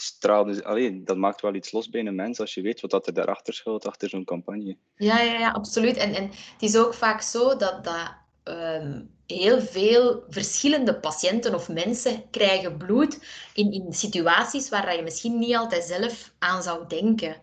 straalde, 0.01 0.63
allee, 0.63 1.03
dat 1.03 1.17
maakt 1.17 1.41
wel 1.41 1.53
iets 1.53 1.71
los 1.71 1.89
bij 1.89 2.05
een 2.05 2.15
mens 2.15 2.39
als 2.39 2.53
je 2.53 2.61
weet 2.61 2.81
wat 2.81 2.91
dat 2.91 3.07
er 3.07 3.13
daarachter 3.13 3.53
schuilt, 3.53 3.87
achter 3.87 4.09
zo'n 4.09 4.25
campagne. 4.25 4.77
Ja, 4.95 5.19
ja, 5.19 5.39
ja, 5.39 5.51
absoluut. 5.51 5.97
En, 5.97 6.13
en 6.13 6.23
het 6.27 6.61
is 6.61 6.77
ook 6.77 6.93
vaak 6.93 7.21
zo 7.21 7.55
dat, 7.55 7.83
dat 7.83 8.13
um, 8.43 9.09
heel 9.25 9.61
veel 9.61 10.23
verschillende 10.29 10.95
patiënten 10.95 11.55
of 11.55 11.69
mensen 11.69 12.29
krijgen 12.29 12.77
bloed 12.77 13.19
in, 13.53 13.71
in 13.71 13.93
situaties 13.93 14.69
waar 14.69 14.95
je 14.95 15.03
misschien 15.03 15.39
niet 15.39 15.55
altijd 15.55 15.83
zelf 15.83 16.31
aan 16.39 16.63
zou 16.63 16.87
denken. 16.87 17.35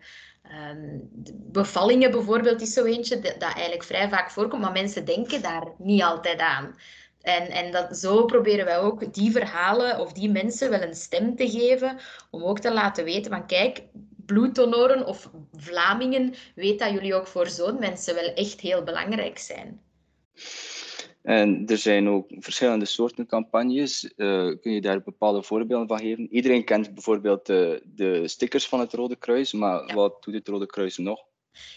Um, 0.71 1.09
bevallingen 1.51 2.11
bijvoorbeeld 2.11 2.61
is 2.61 2.73
zo 2.73 2.85
eentje 2.85 3.19
dat 3.19 3.41
eigenlijk 3.41 3.83
vrij 3.83 4.09
vaak 4.09 4.31
voorkomt, 4.31 4.61
maar 4.61 4.71
mensen 4.71 5.05
denken 5.05 5.41
daar 5.41 5.67
niet 5.77 6.03
altijd 6.03 6.39
aan. 6.39 6.75
En, 7.21 7.51
en 7.51 7.71
dat, 7.71 7.97
zo 7.97 8.25
proberen 8.25 8.65
wij 8.65 8.79
ook 8.79 9.13
die 9.13 9.31
verhalen 9.31 9.99
of 9.99 10.13
die 10.13 10.29
mensen 10.29 10.69
wel 10.69 10.81
een 10.81 10.95
stem 10.95 11.35
te 11.35 11.49
geven, 11.49 11.97
om 12.29 12.43
ook 12.43 12.59
te 12.59 12.73
laten 12.73 13.03
weten 13.03 13.31
van 13.31 13.45
kijk, 13.45 13.81
bloeddonoren 14.25 15.05
of 15.05 15.29
Vlamingen, 15.57 16.33
weet 16.55 16.79
dat 16.79 16.91
jullie 16.91 17.15
ook 17.15 17.27
voor 17.27 17.47
zo'n 17.47 17.79
mensen 17.79 18.15
wel 18.15 18.33
echt 18.33 18.59
heel 18.61 18.83
belangrijk 18.83 19.37
zijn. 19.37 19.81
En 21.21 21.63
er 21.67 21.77
zijn 21.77 22.09
ook 22.09 22.31
verschillende 22.39 22.85
soorten 22.85 23.25
campagnes. 23.25 24.03
Uh, 24.03 24.53
kun 24.61 24.71
je 24.71 24.81
daar 24.81 25.03
bepaalde 25.03 25.43
voorbeelden 25.43 25.87
van 25.87 25.99
geven? 25.99 26.33
Iedereen 26.33 26.63
kent 26.63 26.93
bijvoorbeeld 26.93 27.45
de, 27.45 27.81
de 27.85 28.27
stickers 28.27 28.67
van 28.67 28.79
het 28.79 28.93
Rode 28.93 29.15
Kruis, 29.15 29.53
maar 29.53 29.87
ja. 29.87 29.93
wat 29.93 30.23
doet 30.23 30.33
het 30.33 30.47
Rode 30.47 30.65
Kruis 30.65 30.97
nog? 30.97 31.28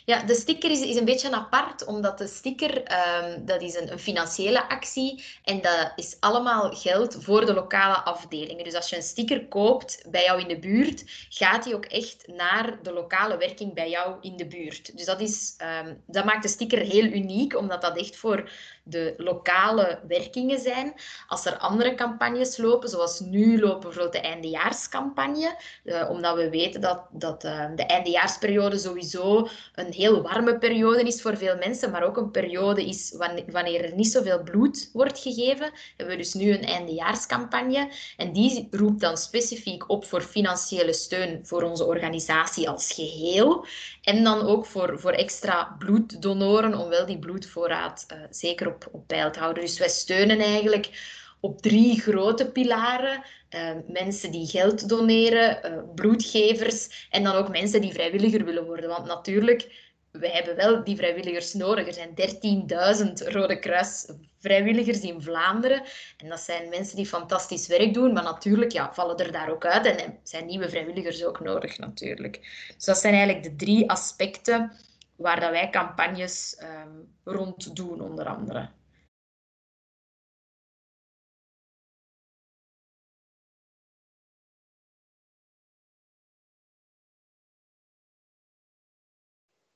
Ja, 0.05 0.23
de 0.23 0.35
sticker 0.35 0.71
is, 0.71 0.81
is 0.81 0.97
een 0.97 1.05
beetje 1.05 1.31
apart, 1.31 1.85
omdat 1.85 2.19
de 2.19 2.27
sticker 2.27 2.77
um, 2.77 3.45
dat 3.45 3.63
is 3.63 3.75
een, 3.75 3.93
een, 3.93 3.99
financiële 3.99 4.69
actie 4.69 5.25
en 5.45 5.61
dat 5.61 5.93
is 5.97 6.17
allemaal 6.21 6.71
geld 6.71 7.17
voor 7.21 7.47
de 7.47 7.55
lokale 7.55 7.97
afdelingen. 7.97 8.65
Dus 8.65 8.75
als 8.75 8.91
je 8.91 8.97
een 8.97 9.03
sticker 9.03 9.49
koopt 9.49 10.05
bij 10.11 10.25
jou 10.25 10.41
in 10.41 10.49
de 10.49 10.59
buurt, 10.59 11.05
gaat 11.29 11.65
die 11.65 11.75
ook 11.75 11.85
echt 11.85 12.27
naar 12.27 12.83
de 12.83 12.93
lokale 12.93 13.37
werking 13.37 13.75
bij 13.75 13.91
jou 13.91 14.17
in 14.21 14.37
de 14.37 14.47
buurt. 14.47 14.97
Dus 14.97 15.07
dat, 15.07 15.21
is, 15.21 15.57
um, 15.87 16.03
dat 16.07 16.25
maakt 16.25 16.43
de 16.43 16.49
sticker 16.49 16.79
heel 16.79 17.05
uniek, 17.05 17.57
omdat 17.57 17.83
dat 17.83 17.99
echt 17.99 18.17
voor 18.17 18.51
de 18.83 19.15
lokale 19.17 20.01
werkingen 20.09 20.59
zijn. 20.59 20.95
Als 21.27 21.47
er 21.47 21.59
andere 21.59 21.95
campagnes 21.95 22.57
lopen, 22.57 22.89
zoals 22.89 23.21
nu 23.21 23.61
lopen 23.61 23.81
bijvoorbeeld 23.81 24.13
de 24.13 24.21
eindejaarscampagne, 24.21 25.57
uh, 25.85 26.11
omdat 26.11 26.37
we 26.37 26.51
weten 26.51 26.81
dat, 26.81 27.01
dat 27.11 27.45
uh, 27.45 27.67
de 27.77 27.87
eindejaarsperiode 27.87 28.79
sowieso 28.79 29.49
een 29.75 29.93
heel 29.93 30.23
warme 30.23 30.59
periode 30.59 31.03
is 31.03 31.23
voor 31.23 31.37
veel 31.37 31.57
mensen, 31.57 31.91
maar 31.91 32.03
ook 32.03 32.17
een 32.17 32.31
periode 32.31 32.89
is 32.89 33.15
wanneer 33.51 33.85
er 33.85 33.95
niet 33.95 34.11
zoveel 34.11 34.43
bloed 34.43 34.91
wordt 34.93 35.19
gegeven. 35.19 35.71
Hebben 35.97 36.17
we 36.17 36.23
dus 36.23 36.35
nu 36.35 36.53
een 36.53 36.65
eindejaarscampagne 36.65 37.91
en 38.17 38.33
die 38.33 38.69
roept 38.71 39.01
dan 39.01 39.17
specifiek 39.17 39.91
op 39.91 40.05
voor 40.05 40.23
financiële 40.23 40.93
steun 40.93 41.47
voor 41.47 41.63
onze 41.63 41.85
organisatie 41.85 42.69
als 42.69 42.93
geheel 42.93 43.67
en 44.03 44.25
dan 44.25 44.47
ook 44.47 44.67
voor, 44.67 45.01
voor 45.01 45.13
extra 45.13 45.77
bloeddonoren 45.79 46.75
om 46.75 46.89
wel 46.89 47.07
die 47.07 47.19
bloedvoorraad 47.19 48.07
uh, 48.13 48.19
zeker 48.31 48.72
op, 48.75 48.89
op 48.93 49.07
peil 49.07 49.31
te 49.31 49.39
houden. 49.39 49.63
Dus 49.63 49.79
wij 49.79 49.89
steunen 49.89 50.39
eigenlijk 50.41 50.91
op 51.41 51.63
drie 51.63 52.01
grote 52.01 52.51
pilaren. 52.51 53.23
Uh, 53.51 53.71
mensen 53.87 54.31
die 54.31 54.47
geld 54.47 54.89
doneren, 54.89 55.61
uh, 55.65 55.95
bloedgevers 55.95 57.07
en 57.11 57.25
dan 57.25 57.35
ook 57.35 57.49
mensen 57.49 57.81
die 57.81 57.93
vrijwilliger 57.93 58.45
willen 58.45 58.65
worden. 58.65 58.89
Want 58.89 59.07
natuurlijk, 59.07 59.91
we 60.11 60.29
hebben 60.29 60.57
wel 60.57 60.85
die 60.85 60.97
vrijwilligers 60.97 61.53
nodig. 61.53 61.87
Er 61.87 61.93
zijn 61.93 62.15
13.000 63.27 63.33
Rode 63.33 63.59
Kruis 63.59 64.07
vrijwilligers 64.41 65.01
in 65.01 65.23
Vlaanderen. 65.23 65.83
En 66.17 66.29
dat 66.29 66.41
zijn 66.41 66.69
mensen 66.69 66.97
die 66.97 67.07
fantastisch 67.07 67.67
werk 67.67 67.95
doen. 67.95 68.13
Maar 68.13 68.23
natuurlijk 68.23 68.73
ja, 68.73 68.95
vallen 68.95 69.17
er 69.17 69.33
daar 69.33 69.51
ook 69.51 69.67
uit. 69.67 69.87
En 69.87 70.19
zijn 70.23 70.47
nieuwe 70.47 70.69
vrijwilligers 70.69 71.25
ook 71.25 71.41
nodig 71.41 71.79
natuurlijk. 71.79 72.41
Dus 72.77 72.85
dat 72.85 72.99
zijn 72.99 73.15
eigenlijk 73.15 73.45
de 73.45 73.57
drie 73.57 73.91
aspecten 73.91 74.73
waar 75.23 75.41
dat 75.41 75.51
wij 75.51 75.71
campagnes 75.71 76.63
um, 76.63 77.15
rond 77.25 77.77
doen, 77.77 78.01
onder 78.01 78.27
andere. 78.27 78.71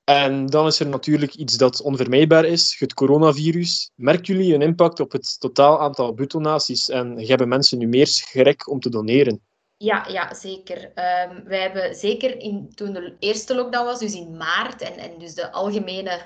En 0.04 0.46
dan 0.46 0.66
is 0.66 0.80
er 0.80 0.86
natuurlijk 0.86 1.34
iets 1.34 1.56
dat 1.56 1.80
onvermijdbaar 1.82 2.44
is, 2.44 2.76
het 2.78 2.94
coronavirus. 2.94 3.90
Merken 3.94 4.34
jullie 4.34 4.54
een 4.54 4.62
impact 4.62 5.00
op 5.00 5.12
het 5.12 5.40
totaal 5.40 5.80
aantal 5.80 6.12
bloeddonaties 6.12 6.88
en 6.88 7.26
hebben 7.26 7.48
mensen 7.48 7.78
nu 7.78 7.86
meer 7.86 8.06
schrik 8.06 8.68
om 8.68 8.80
te 8.80 8.90
doneren? 8.90 9.45
Ja, 9.78 10.06
ja 10.08 10.34
zeker. 10.34 10.84
Um, 10.84 11.44
wij 11.44 11.60
hebben 11.60 11.94
zeker 11.94 12.40
in, 12.40 12.72
toen 12.74 12.92
de 12.92 13.16
eerste 13.18 13.54
lockdown 13.54 13.84
was, 13.84 13.98
dus 13.98 14.14
in 14.14 14.36
maart, 14.36 14.82
en, 14.82 14.98
en 14.98 15.18
dus 15.18 15.34
de 15.34 15.52
algemene 15.52 16.20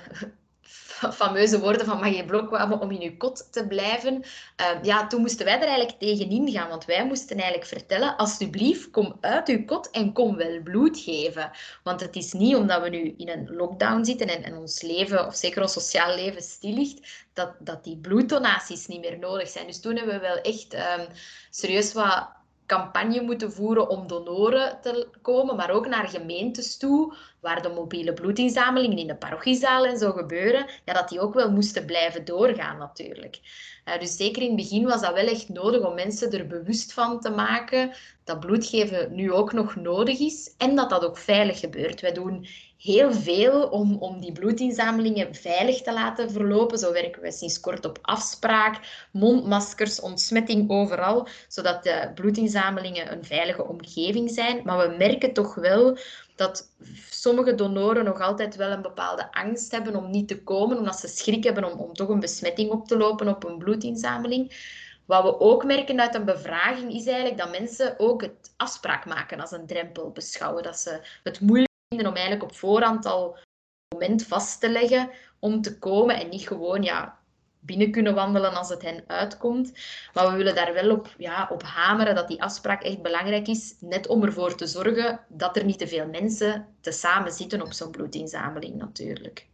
fameuze 1.21 1.59
woorden 1.59 1.85
van 1.85 1.99
Magie 1.99 2.25
Blok 2.25 2.81
om 2.81 2.91
in 2.91 3.01
uw 3.01 3.17
kot 3.17 3.47
te 3.51 3.67
blijven. 3.67 4.23
Ehm, 4.55 4.83
ja, 4.83 5.07
toen 5.07 5.21
moesten 5.21 5.45
wij 5.45 5.55
er 5.55 5.67
eigenlijk 5.67 5.99
tegenin 5.99 6.51
gaan, 6.51 6.69
want 6.69 6.85
wij 6.85 7.05
moesten 7.05 7.37
eigenlijk 7.37 7.67
vertellen, 7.67 8.17
alsjeblieft, 8.17 8.89
kom 8.89 9.17
uit 9.21 9.47
uw 9.47 9.65
kot 9.65 9.89
en 9.89 10.13
kom 10.13 10.35
wel 10.35 10.61
bloed 10.61 10.99
geven. 10.99 11.51
Want 11.83 12.01
het 12.01 12.15
is 12.15 12.33
niet 12.33 12.55
omdat 12.55 12.81
we 12.81 12.89
nu 12.89 13.13
in 13.17 13.29
een 13.29 13.55
lockdown 13.55 14.03
zitten 14.03 14.27
en, 14.27 14.43
en 14.43 14.57
ons 14.57 14.81
leven, 14.81 15.27
of 15.27 15.35
zeker 15.35 15.61
ons 15.61 15.73
sociaal 15.73 16.15
leven, 16.15 16.41
stil 16.41 16.73
ligt, 16.73 17.25
dat, 17.33 17.53
dat 17.59 17.83
die 17.83 17.97
bloeddonaties 17.97 18.87
niet 18.87 19.01
meer 19.01 19.19
nodig 19.19 19.49
zijn. 19.49 19.67
Dus 19.67 19.79
toen 19.79 19.95
hebben 19.95 20.13
we 20.13 20.21
wel 20.21 20.37
echt 20.37 20.73
um, 20.73 21.07
serieus 21.49 21.93
wat 21.93 22.39
campagne 22.77 23.21
moeten 23.21 23.51
voeren 23.51 23.89
om 23.89 24.07
donoren 24.07 24.77
te 24.81 25.07
komen, 25.21 25.55
maar 25.55 25.69
ook 25.69 25.87
naar 25.87 26.07
gemeentes 26.07 26.77
toe, 26.77 27.15
waar 27.39 27.61
de 27.61 27.69
mobiele 27.69 28.13
bloedinzamelingen 28.13 28.97
in 28.97 29.07
de 29.07 29.15
parochiezaal 29.15 29.85
en 29.85 29.97
zo 29.97 30.11
gebeuren, 30.11 30.65
ja, 30.85 30.93
dat 30.93 31.09
die 31.09 31.19
ook 31.19 31.33
wel 31.33 31.51
moesten 31.51 31.85
blijven 31.85 32.25
doorgaan 32.25 32.77
natuurlijk. 32.77 33.39
Uh, 33.85 33.99
dus 33.99 34.15
zeker 34.15 34.41
in 34.41 34.47
het 34.47 34.57
begin 34.57 34.85
was 34.85 35.01
dat 35.01 35.13
wel 35.13 35.27
echt 35.27 35.49
nodig 35.49 35.81
om 35.81 35.93
mensen 35.93 36.31
er 36.31 36.47
bewust 36.47 36.93
van 36.93 37.19
te 37.19 37.29
maken 37.29 37.91
dat 38.23 38.39
bloedgeven 38.39 39.15
nu 39.15 39.31
ook 39.31 39.53
nog 39.53 39.75
nodig 39.75 40.19
is 40.19 40.55
en 40.57 40.75
dat 40.75 40.89
dat 40.89 41.05
ook 41.05 41.17
veilig 41.17 41.59
gebeurt. 41.59 42.01
Wij 42.01 42.13
doen 42.13 42.47
heel 42.81 43.13
veel 43.13 43.67
om, 43.67 43.97
om 43.99 44.19
die 44.19 44.31
bloedinzamelingen 44.31 45.35
veilig 45.35 45.81
te 45.81 45.93
laten 45.93 46.31
verlopen. 46.31 46.77
Zo 46.77 46.91
werken 46.91 47.21
we 47.21 47.31
sinds 47.31 47.59
kort 47.59 47.85
op 47.85 47.99
afspraak, 48.01 49.07
mondmaskers, 49.11 49.99
ontsmetting 49.99 50.69
overal, 50.69 51.27
zodat 51.47 51.83
de 51.83 52.11
bloedinzamelingen 52.15 53.11
een 53.11 53.25
veilige 53.25 53.67
omgeving 53.67 54.31
zijn. 54.31 54.61
Maar 54.63 54.89
we 54.89 54.95
merken 54.97 55.33
toch 55.33 55.55
wel 55.55 55.97
dat 56.35 56.69
sommige 57.09 57.55
donoren 57.55 58.05
nog 58.05 58.21
altijd 58.21 58.55
wel 58.55 58.71
een 58.71 58.81
bepaalde 58.81 59.31
angst 59.31 59.71
hebben 59.71 59.95
om 59.95 60.09
niet 60.09 60.27
te 60.27 60.43
komen, 60.43 60.77
omdat 60.77 60.99
ze 60.99 61.07
schrik 61.07 61.43
hebben 61.43 61.71
om, 61.71 61.79
om 61.79 61.93
toch 61.93 62.09
een 62.09 62.19
besmetting 62.19 62.71
op 62.71 62.87
te 62.87 62.97
lopen 62.97 63.27
op 63.27 63.43
een 63.43 63.57
bloedinzameling. 63.57 64.69
Wat 65.05 65.23
we 65.23 65.39
ook 65.39 65.63
merken 65.63 65.99
uit 65.99 66.15
een 66.15 66.25
bevraging 66.25 66.93
is 66.93 67.05
eigenlijk 67.05 67.37
dat 67.37 67.59
mensen 67.59 67.99
ook 67.99 68.21
het 68.21 68.53
afspraak 68.57 69.05
maken 69.05 69.39
als 69.39 69.51
een 69.51 69.65
drempel 69.65 70.11
beschouwen. 70.11 70.63
Dat 70.63 70.77
ze 70.77 70.99
het 71.23 71.39
moeilijk 71.39 71.70
om 71.99 72.15
eigenlijk 72.15 72.43
op 72.43 72.55
voorhand 72.55 73.05
al 73.05 73.35
een 73.35 73.97
moment 73.97 74.25
vast 74.25 74.59
te 74.59 74.69
leggen 74.69 75.09
om 75.39 75.61
te 75.61 75.77
komen 75.77 76.19
en 76.19 76.29
niet 76.29 76.47
gewoon 76.47 76.83
ja, 76.83 77.19
binnen 77.59 77.91
kunnen 77.91 78.15
wandelen 78.15 78.53
als 78.53 78.69
het 78.69 78.81
hen 78.81 79.03
uitkomt. 79.07 79.71
Maar 80.13 80.31
we 80.31 80.37
willen 80.37 80.55
daar 80.55 80.73
wel 80.73 80.91
op, 80.91 81.13
ja, 81.17 81.47
op 81.51 81.63
hameren 81.63 82.15
dat 82.15 82.27
die 82.27 82.43
afspraak 82.43 82.83
echt 82.83 83.01
belangrijk 83.01 83.47
is, 83.47 83.75
net 83.79 84.07
om 84.07 84.23
ervoor 84.23 84.55
te 84.55 84.67
zorgen 84.67 85.19
dat 85.27 85.57
er 85.57 85.65
niet 85.65 85.79
te 85.79 85.87
veel 85.87 86.07
mensen 86.07 86.75
te 86.81 86.91
samen 86.91 87.31
zitten 87.31 87.61
op 87.61 87.73
zo'n 87.73 87.91
bloedinzameling 87.91 88.75
natuurlijk 88.75 89.49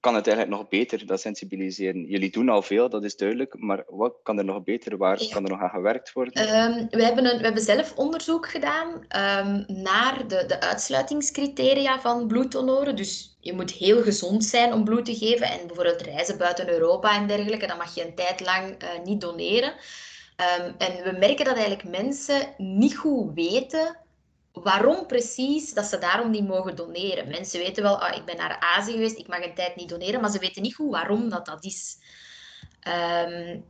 kan 0.00 0.14
het 0.14 0.26
eigenlijk 0.26 0.56
nog 0.56 0.68
beter, 0.68 1.06
dat 1.06 1.20
sensibiliseren? 1.20 2.04
Jullie 2.04 2.30
doen 2.30 2.48
al 2.48 2.62
veel, 2.62 2.88
dat 2.88 3.04
is 3.04 3.16
duidelijk, 3.16 3.54
maar 3.58 3.84
wat 3.86 4.14
kan 4.22 4.38
er 4.38 4.44
nog 4.44 4.64
beter? 4.64 4.96
Waar 4.96 5.26
kan 5.30 5.44
er 5.44 5.50
nog 5.50 5.60
aan 5.60 5.68
gewerkt 5.68 6.12
worden? 6.12 6.42
Um, 6.42 6.86
we, 6.90 7.04
hebben 7.04 7.24
een, 7.24 7.36
we 7.38 7.44
hebben 7.44 7.62
zelf 7.62 7.96
onderzoek 7.96 8.48
gedaan 8.48 8.88
um, 8.88 9.64
naar 9.66 10.24
de, 10.28 10.44
de 10.46 10.60
uitsluitingscriteria 10.60 12.00
van 12.00 12.26
bloeddonoren. 12.26 12.96
Dus 12.96 13.36
je 13.40 13.52
moet 13.52 13.70
heel 13.70 14.02
gezond 14.02 14.44
zijn 14.44 14.72
om 14.72 14.84
bloed 14.84 15.04
te 15.04 15.16
geven 15.16 15.46
en 15.46 15.66
bijvoorbeeld 15.66 16.02
reizen 16.02 16.38
buiten 16.38 16.68
Europa 16.68 17.16
en 17.16 17.26
dergelijke, 17.26 17.66
dan 17.66 17.76
mag 17.76 17.94
je 17.94 18.04
een 18.04 18.14
tijd 18.14 18.40
lang 18.40 18.82
uh, 18.82 18.88
niet 19.04 19.20
doneren. 19.20 19.72
Um, 20.60 20.74
en 20.78 21.02
we 21.04 21.16
merken 21.18 21.44
dat 21.44 21.56
eigenlijk 21.56 21.88
mensen 21.88 22.54
niet 22.56 22.96
goed 22.96 23.34
weten 23.34 23.96
waarom 24.62 25.06
precies 25.06 25.74
dat 25.74 25.84
ze 25.84 25.98
daarom 25.98 26.30
niet 26.30 26.48
mogen 26.48 26.76
doneren. 26.76 27.28
Mensen 27.28 27.60
weten 27.60 27.82
wel, 27.82 27.98
ah, 28.00 28.16
ik 28.16 28.24
ben 28.24 28.36
naar 28.36 28.56
Azië 28.60 28.92
geweest, 28.92 29.18
ik 29.18 29.28
mag 29.28 29.44
een 29.44 29.54
tijd 29.54 29.76
niet 29.76 29.88
doneren, 29.88 30.20
maar 30.20 30.30
ze 30.30 30.38
weten 30.38 30.62
niet 30.62 30.74
goed 30.74 30.90
waarom 30.90 31.28
dat, 31.28 31.46
dat 31.46 31.64
is. 31.64 31.98
Um, 32.88 33.64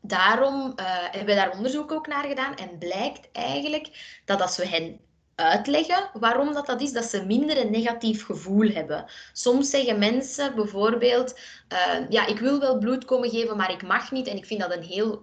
daarom 0.00 0.72
uh, 0.76 0.84
hebben 0.86 1.34
we 1.34 1.34
daar 1.34 1.56
onderzoek 1.56 1.92
ook 1.92 2.06
naar 2.06 2.24
gedaan 2.24 2.54
en 2.54 2.78
blijkt 2.78 3.28
eigenlijk 3.32 4.20
dat 4.24 4.40
als 4.40 4.56
we 4.56 4.66
hen 4.66 5.00
uitleggen 5.34 6.10
waarom 6.12 6.52
dat, 6.52 6.66
dat 6.66 6.80
is, 6.80 6.92
dat 6.92 7.04
ze 7.04 7.26
minder 7.26 7.58
een 7.58 7.70
negatief 7.70 8.24
gevoel 8.24 8.68
hebben. 8.68 9.04
Soms 9.32 9.70
zeggen 9.70 9.98
mensen 9.98 10.54
bijvoorbeeld, 10.54 11.38
uh, 11.72 12.08
ja, 12.08 12.26
ik 12.26 12.38
wil 12.38 12.60
wel 12.60 12.78
bloed 12.78 13.04
komen 13.04 13.30
geven, 13.30 13.56
maar 13.56 13.70
ik 13.70 13.82
mag 13.82 14.10
niet 14.10 14.26
en 14.26 14.36
ik 14.36 14.46
vind 14.46 14.60
dat 14.60 14.74
een 14.74 14.82
heel 14.82 15.20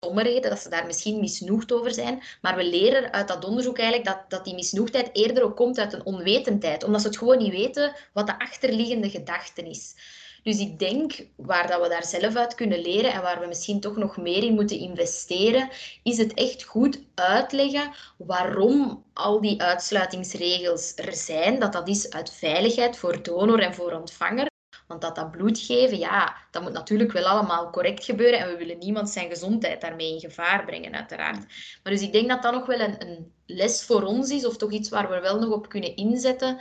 stomme 0.00 0.22
reden, 0.22 0.50
dat 0.50 0.58
ze 0.58 0.68
daar 0.68 0.86
misschien 0.86 1.20
misnoegd 1.20 1.72
over 1.72 1.92
zijn. 1.92 2.22
Maar 2.42 2.56
we 2.56 2.64
leren 2.64 3.12
uit 3.12 3.28
dat 3.28 3.44
onderzoek 3.44 3.78
eigenlijk 3.78 4.08
dat, 4.08 4.30
dat 4.30 4.44
die 4.44 4.54
misnoegdheid 4.54 5.10
eerder 5.12 5.42
ook 5.42 5.56
komt 5.56 5.78
uit 5.78 5.92
een 5.92 6.04
onwetendheid. 6.04 6.84
Omdat 6.84 7.00
ze 7.00 7.06
het 7.06 7.18
gewoon 7.18 7.38
niet 7.38 7.52
weten 7.52 7.94
wat 8.12 8.26
de 8.26 8.38
achterliggende 8.38 9.10
gedachte 9.10 9.62
is. 9.62 9.94
Dus 10.42 10.58
ik 10.58 10.78
denk, 10.78 11.26
waar 11.36 11.68
dat 11.68 11.82
we 11.82 11.88
daar 11.88 12.04
zelf 12.04 12.36
uit 12.36 12.54
kunnen 12.54 12.80
leren 12.80 13.12
en 13.12 13.22
waar 13.22 13.40
we 13.40 13.46
misschien 13.46 13.80
toch 13.80 13.96
nog 13.96 14.16
meer 14.16 14.42
in 14.42 14.54
moeten 14.54 14.78
investeren, 14.78 15.68
is 16.02 16.18
het 16.18 16.34
echt 16.34 16.62
goed 16.62 17.00
uitleggen 17.14 17.92
waarom 18.16 19.04
al 19.12 19.40
die 19.40 19.62
uitsluitingsregels 19.62 20.92
er 20.96 21.12
zijn. 21.12 21.58
Dat 21.58 21.72
dat 21.72 21.88
is 21.88 22.10
uit 22.10 22.32
veiligheid 22.32 22.96
voor 22.96 23.22
donor 23.22 23.58
en 23.58 23.74
voor 23.74 23.92
ontvanger. 23.92 24.46
Want 24.88 25.00
dat 25.00 25.14
dat 25.14 25.30
bloed 25.30 25.58
geven, 25.58 25.98
ja, 25.98 26.36
dat 26.50 26.62
moet 26.62 26.72
natuurlijk 26.72 27.12
wel 27.12 27.26
allemaal 27.26 27.70
correct 27.70 28.04
gebeuren. 28.04 28.38
En 28.38 28.48
we 28.48 28.56
willen 28.56 28.78
niemand 28.78 29.10
zijn 29.10 29.28
gezondheid 29.28 29.80
daarmee 29.80 30.12
in 30.12 30.20
gevaar 30.20 30.64
brengen, 30.64 30.94
uiteraard. 30.94 31.44
Maar 31.82 31.92
dus 31.92 32.02
ik 32.02 32.12
denk 32.12 32.28
dat 32.28 32.42
dat 32.42 32.52
nog 32.52 32.66
wel 32.66 32.80
een, 32.80 33.02
een 33.02 33.32
les 33.46 33.84
voor 33.84 34.02
ons 34.02 34.30
is, 34.30 34.46
of 34.46 34.56
toch 34.56 34.70
iets 34.70 34.88
waar 34.88 35.10
we 35.10 35.20
wel 35.20 35.38
nog 35.38 35.50
op 35.50 35.68
kunnen 35.68 35.96
inzetten. 35.96 36.58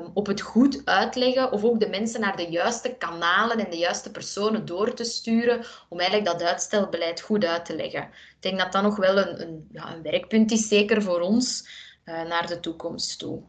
Um, 0.00 0.10
op 0.14 0.26
het 0.26 0.40
goed 0.40 0.82
uitleggen 0.84 1.52
of 1.52 1.64
ook 1.64 1.80
de 1.80 1.88
mensen 1.88 2.20
naar 2.20 2.36
de 2.36 2.50
juiste 2.50 2.94
kanalen 2.98 3.58
en 3.58 3.70
de 3.70 3.78
juiste 3.78 4.10
personen 4.10 4.64
door 4.64 4.94
te 4.94 5.04
sturen 5.04 5.64
om 5.88 5.98
eigenlijk 5.98 6.30
dat 6.30 6.48
uitstelbeleid 6.48 7.20
goed 7.20 7.44
uit 7.44 7.64
te 7.64 7.76
leggen. 7.76 8.02
Ik 8.02 8.36
denk 8.40 8.58
dat 8.58 8.72
dat 8.72 8.82
nog 8.82 8.96
wel 8.96 9.18
een, 9.18 9.40
een, 9.40 9.68
ja, 9.72 9.94
een 9.94 10.02
werkpunt 10.02 10.50
is, 10.50 10.68
zeker 10.68 11.02
voor 11.02 11.20
ons, 11.20 11.68
uh, 12.04 12.22
naar 12.22 12.46
de 12.46 12.60
toekomst 12.60 13.18
toe 13.18 13.42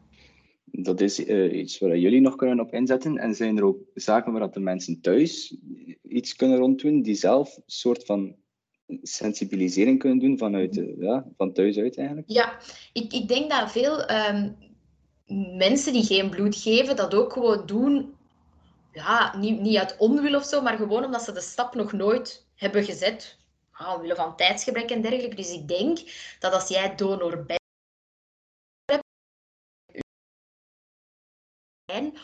dat 0.84 1.00
is 1.00 1.20
uh, 1.20 1.58
iets 1.58 1.78
waar 1.78 1.96
jullie 1.96 2.20
nog 2.20 2.36
kunnen 2.36 2.60
op 2.60 2.72
inzetten. 2.72 3.18
En 3.18 3.34
zijn 3.34 3.56
er 3.56 3.64
ook 3.64 3.78
zaken 3.94 4.32
waar 4.32 4.50
de 4.50 4.60
mensen 4.60 5.00
thuis 5.00 5.56
iets 6.02 6.36
kunnen 6.36 6.58
ronddoen, 6.58 7.02
die 7.02 7.14
zelf 7.14 7.56
een 7.56 7.62
soort 7.66 8.04
van 8.04 8.36
sensibilisering 9.02 9.98
kunnen 9.98 10.18
doen 10.18 10.38
vanuit, 10.38 10.76
uh, 10.76 11.00
ja, 11.00 11.26
van 11.36 11.52
thuis 11.52 11.78
uit 11.78 11.96
eigenlijk? 11.96 12.30
Ja, 12.30 12.58
ik, 12.92 13.12
ik 13.12 13.28
denk 13.28 13.50
dat 13.50 13.72
veel 13.72 14.10
um, 14.10 14.56
mensen 15.56 15.92
die 15.92 16.04
geen 16.04 16.30
bloed 16.30 16.56
geven, 16.56 16.96
dat 16.96 17.14
ook 17.14 17.32
gewoon 17.32 17.66
doen, 17.66 18.14
ja, 18.92 19.36
niet, 19.36 19.60
niet 19.60 19.76
uit 19.76 19.96
onwil 19.98 20.34
of 20.34 20.44
zo, 20.44 20.62
maar 20.62 20.76
gewoon 20.76 21.04
omdat 21.04 21.22
ze 21.22 21.32
de 21.32 21.40
stap 21.40 21.74
nog 21.74 21.92
nooit 21.92 22.46
hebben 22.54 22.84
gezet. 22.84 23.38
Ah, 23.72 23.94
omwille 23.94 24.14
van 24.14 24.36
tijdsgebrek 24.36 24.90
en 24.90 25.02
dergelijke. 25.02 25.36
Dus 25.36 25.52
ik 25.52 25.68
denk 25.68 25.98
dat 26.38 26.52
als 26.52 26.68
jij 26.68 26.94
donor 26.94 27.44
bent, 27.46 27.62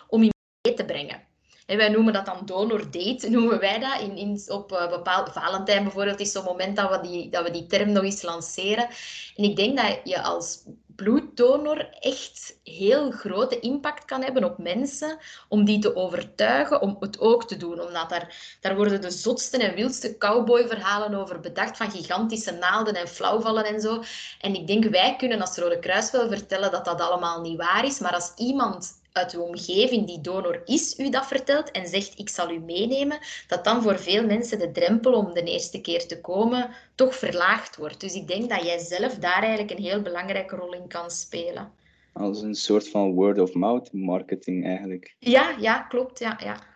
om 0.09 0.23
in 0.23 0.33
mee 0.63 0.75
te 0.75 0.85
brengen. 0.85 1.29
En 1.71 1.77
wij 1.77 1.89
noemen 1.89 2.13
dat 2.13 2.27
dan 2.27 2.43
donor 2.45 2.91
date, 2.91 3.31
noemen 3.31 3.59
wij 3.61 3.79
dat. 3.79 4.01
In, 4.01 4.17
in, 4.17 4.43
op 4.47 4.73
uh, 4.73 4.91
bepaald, 4.91 5.33
Valentijn 5.33 5.83
bijvoorbeeld 5.83 6.21
is 6.21 6.33
zo'n 6.33 6.45
moment 6.45 6.77
dat 6.77 6.91
we, 6.91 7.09
die, 7.09 7.31
dat 7.31 7.45
we 7.45 7.51
die 7.51 7.67
term 7.67 7.93
nog 7.93 8.03
eens 8.03 8.23
lanceren. 8.23 8.89
En 9.37 9.45
ik 9.45 9.57
denk 9.57 9.77
dat 9.77 10.01
je 10.05 10.23
als 10.23 10.63
bloeddonor 10.97 11.89
echt 12.01 12.59
heel 12.65 13.11
grote 13.11 13.61
impact 13.61 14.05
kan 14.05 14.23
hebben 14.23 14.45
op 14.45 14.59
mensen, 14.59 15.19
om 15.49 15.65
die 15.65 15.79
te 15.79 15.97
overtuigen 15.97 16.81
om 16.81 16.97
het 17.01 17.21
ook 17.21 17.47
te 17.47 17.57
doen. 17.57 17.81
Omdat 17.81 18.09
daar, 18.09 18.57
daar 18.61 18.77
worden 18.77 19.01
de 19.01 19.11
zotste 19.11 19.59
en 19.59 19.75
wildste 19.75 20.19
cowboyverhalen 20.19 21.15
over 21.15 21.41
bedacht, 21.41 21.77
van 21.77 21.91
gigantische 21.91 22.53
naalden 22.53 22.95
en 22.95 23.09
flauwvallen 23.09 23.65
en 23.65 23.81
zo. 23.81 24.03
En 24.41 24.55
ik 24.55 24.67
denk, 24.67 24.85
wij 24.85 25.17
kunnen 25.17 25.41
als 25.41 25.57
Rode 25.57 25.79
Kruis 25.79 26.11
wel 26.11 26.29
vertellen 26.29 26.71
dat 26.71 26.85
dat 26.85 27.01
allemaal 27.01 27.41
niet 27.41 27.57
waar 27.57 27.85
is, 27.85 27.99
maar 27.99 28.15
als 28.15 28.33
iemand 28.37 29.00
uit 29.13 29.33
uw 29.35 29.43
omgeving 29.43 30.07
die 30.07 30.21
donor 30.21 30.63
is, 30.65 30.99
u 30.99 31.11
dat 31.11 31.27
vertelt 31.27 31.71
en 31.71 31.87
zegt 31.87 32.19
ik 32.19 32.29
zal 32.29 32.51
u 32.51 32.59
meenemen, 32.59 33.19
dat 33.49 33.65
dan 33.65 33.83
voor 33.83 33.99
veel 33.99 34.27
mensen 34.27 34.59
de 34.59 34.71
drempel 34.71 35.13
om 35.13 35.33
de 35.33 35.43
eerste 35.43 35.81
keer 35.81 36.07
te 36.07 36.21
komen 36.21 36.71
toch 36.95 37.15
verlaagd 37.15 37.77
wordt. 37.77 38.01
Dus 38.01 38.15
ik 38.15 38.29
denk 38.29 38.51
dat 38.51 38.63
jij 38.63 38.79
zelf 38.79 39.15
daar 39.15 39.43
eigenlijk 39.43 39.71
een 39.71 39.85
heel 39.85 40.03
belangrijke 40.03 40.57
rol 40.57 40.75
in 40.75 40.89
kan 40.89 41.11
spelen. 41.11 41.73
Als 42.13 42.43
een 42.43 42.55
soort 42.55 42.89
van 42.89 43.13
word-of-mouth 43.13 43.93
marketing 43.93 44.67
eigenlijk. 44.67 45.17
Ja, 45.19 45.57
ja, 45.61 45.79
klopt. 45.79 46.19
Ja, 46.19 46.39
ja. 46.43 46.69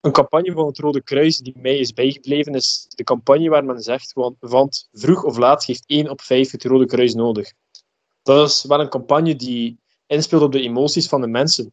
Een 0.00 0.12
campagne 0.12 0.52
van 0.52 0.66
het 0.66 0.78
Rode 0.78 1.02
Kruis 1.02 1.38
die 1.38 1.54
mij 1.58 1.78
is 1.78 1.92
bijgebleven 1.92 2.54
is 2.54 2.86
de 2.88 3.04
campagne 3.04 3.48
waar 3.48 3.64
men 3.64 3.80
zegt, 3.80 4.12
want 4.38 4.88
vroeg 4.92 5.24
of 5.24 5.36
laat 5.36 5.64
heeft 5.64 5.84
1 5.86 6.10
op 6.10 6.20
5 6.20 6.50
het 6.50 6.64
Rode 6.64 6.86
Kruis 6.86 7.14
nodig. 7.14 7.52
Dat 8.22 8.48
is 8.48 8.64
wel 8.64 8.80
een 8.80 8.88
campagne 8.88 9.36
die 9.36 9.79
inspeelt 10.10 10.42
op 10.42 10.52
de 10.52 10.60
emoties 10.60 11.08
van 11.08 11.20
de 11.20 11.26
mensen. 11.26 11.72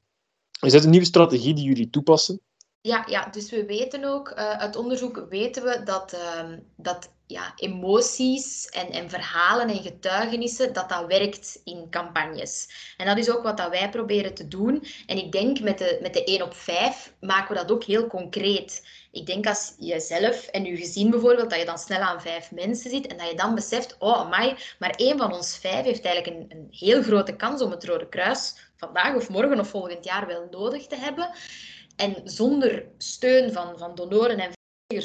Is 0.62 0.72
dit 0.72 0.84
een 0.84 0.90
nieuwe 0.90 1.06
strategie 1.06 1.54
die 1.54 1.64
jullie 1.64 1.90
toepassen? 1.90 2.42
Ja, 2.82 3.06
ja 3.10 3.30
dus 3.32 3.50
we 3.50 3.66
weten 3.66 4.04
ook, 4.04 4.30
uh, 4.30 4.52
uit 4.52 4.76
onderzoek 4.76 5.26
weten 5.30 5.64
we 5.64 5.84
dat, 5.84 6.14
uh, 6.14 6.58
dat 6.76 7.12
ja, 7.26 7.54
emoties 7.56 8.66
en, 8.66 8.92
en 8.92 9.10
verhalen 9.10 9.70
en 9.70 9.82
getuigenissen, 9.82 10.74
dat 10.74 10.90
dat 10.90 11.06
werkt 11.06 11.62
in 11.64 11.90
campagnes. 11.90 12.70
En 12.98 13.06
dat 13.06 13.18
is 13.18 13.30
ook 13.30 13.44
wat 13.44 13.58
dat 13.58 13.70
wij 13.70 13.90
proberen 13.90 14.34
te 14.34 14.48
doen. 14.48 14.84
En 15.06 15.18
ik 15.18 15.32
denk 15.32 15.60
met 15.60 15.78
de, 15.78 16.00
met 16.02 16.14
de 16.14 16.24
1 16.24 16.42
op 16.42 16.54
5 16.54 17.14
maken 17.20 17.56
we 17.56 17.62
dat 17.62 17.72
ook 17.72 17.84
heel 17.84 18.08
concreet. 18.08 18.88
Ik 19.12 19.26
denk 19.26 19.48
als 19.48 19.74
jezelf 19.80 20.48
en 20.48 20.66
je 20.66 20.78
gezin 20.78 21.10
bijvoorbeeld, 21.10 21.50
dat 21.50 21.60
je 21.60 21.66
dan 21.66 21.78
snel 21.78 22.00
aan 22.00 22.22
vijf 22.22 22.52
mensen 22.52 22.90
zit 22.90 23.08
en 23.08 23.18
dat 23.18 23.30
je 23.30 23.36
dan 23.36 23.56
beseft, 23.56 23.96
oh 24.00 24.20
amai, 24.20 24.56
maar 24.80 24.90
één 24.90 25.18
van 25.18 25.34
ons 25.34 25.58
vijf 25.58 25.86
heeft 25.86 26.06
eigenlijk 26.06 26.38
een, 26.38 26.58
een 26.58 26.68
heel 26.72 27.02
grote 27.02 27.36
kans 27.36 27.62
om 27.62 27.72
het 27.72 27.86
Rode 27.86 28.10
Kruis 28.10 28.56
vandaag 28.76 29.16
of 29.16 29.30
morgen 29.30 29.60
of 29.60 29.70
volgend 29.70 30.06
jaar 30.06 30.28
wel 30.28 30.48
nodig 30.52 30.88
te 30.88 30.96
hebben. 30.96 31.32
En 31.96 32.22
zonder 32.24 32.86
steun 32.98 33.52
van, 33.52 33.78
van 33.78 33.96
donoren 33.96 34.40
en 34.40 34.56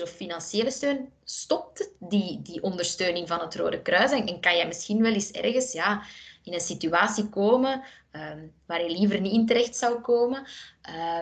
of 0.02 0.10
financiële 0.10 0.70
steun, 0.70 1.12
stopt 1.24 1.90
die, 1.98 2.42
die 2.42 2.62
ondersteuning 2.62 3.28
van 3.28 3.40
het 3.40 3.54
Rode 3.54 3.82
Kruis 3.82 4.10
en, 4.10 4.26
en 4.26 4.40
kan 4.40 4.56
je 4.56 4.66
misschien 4.66 5.02
wel 5.02 5.12
eens 5.12 5.30
ergens 5.30 5.72
ja, 5.72 6.02
in 6.42 6.52
een 6.52 6.60
situatie 6.60 7.28
komen 7.28 7.84
um, 8.12 8.53
waar 8.66 8.83
je 8.83 8.90
liever 8.90 9.20
niet 9.20 9.33
in 9.33 9.46
terecht 9.46 9.77
zou 9.77 10.01
komen. 10.01 10.46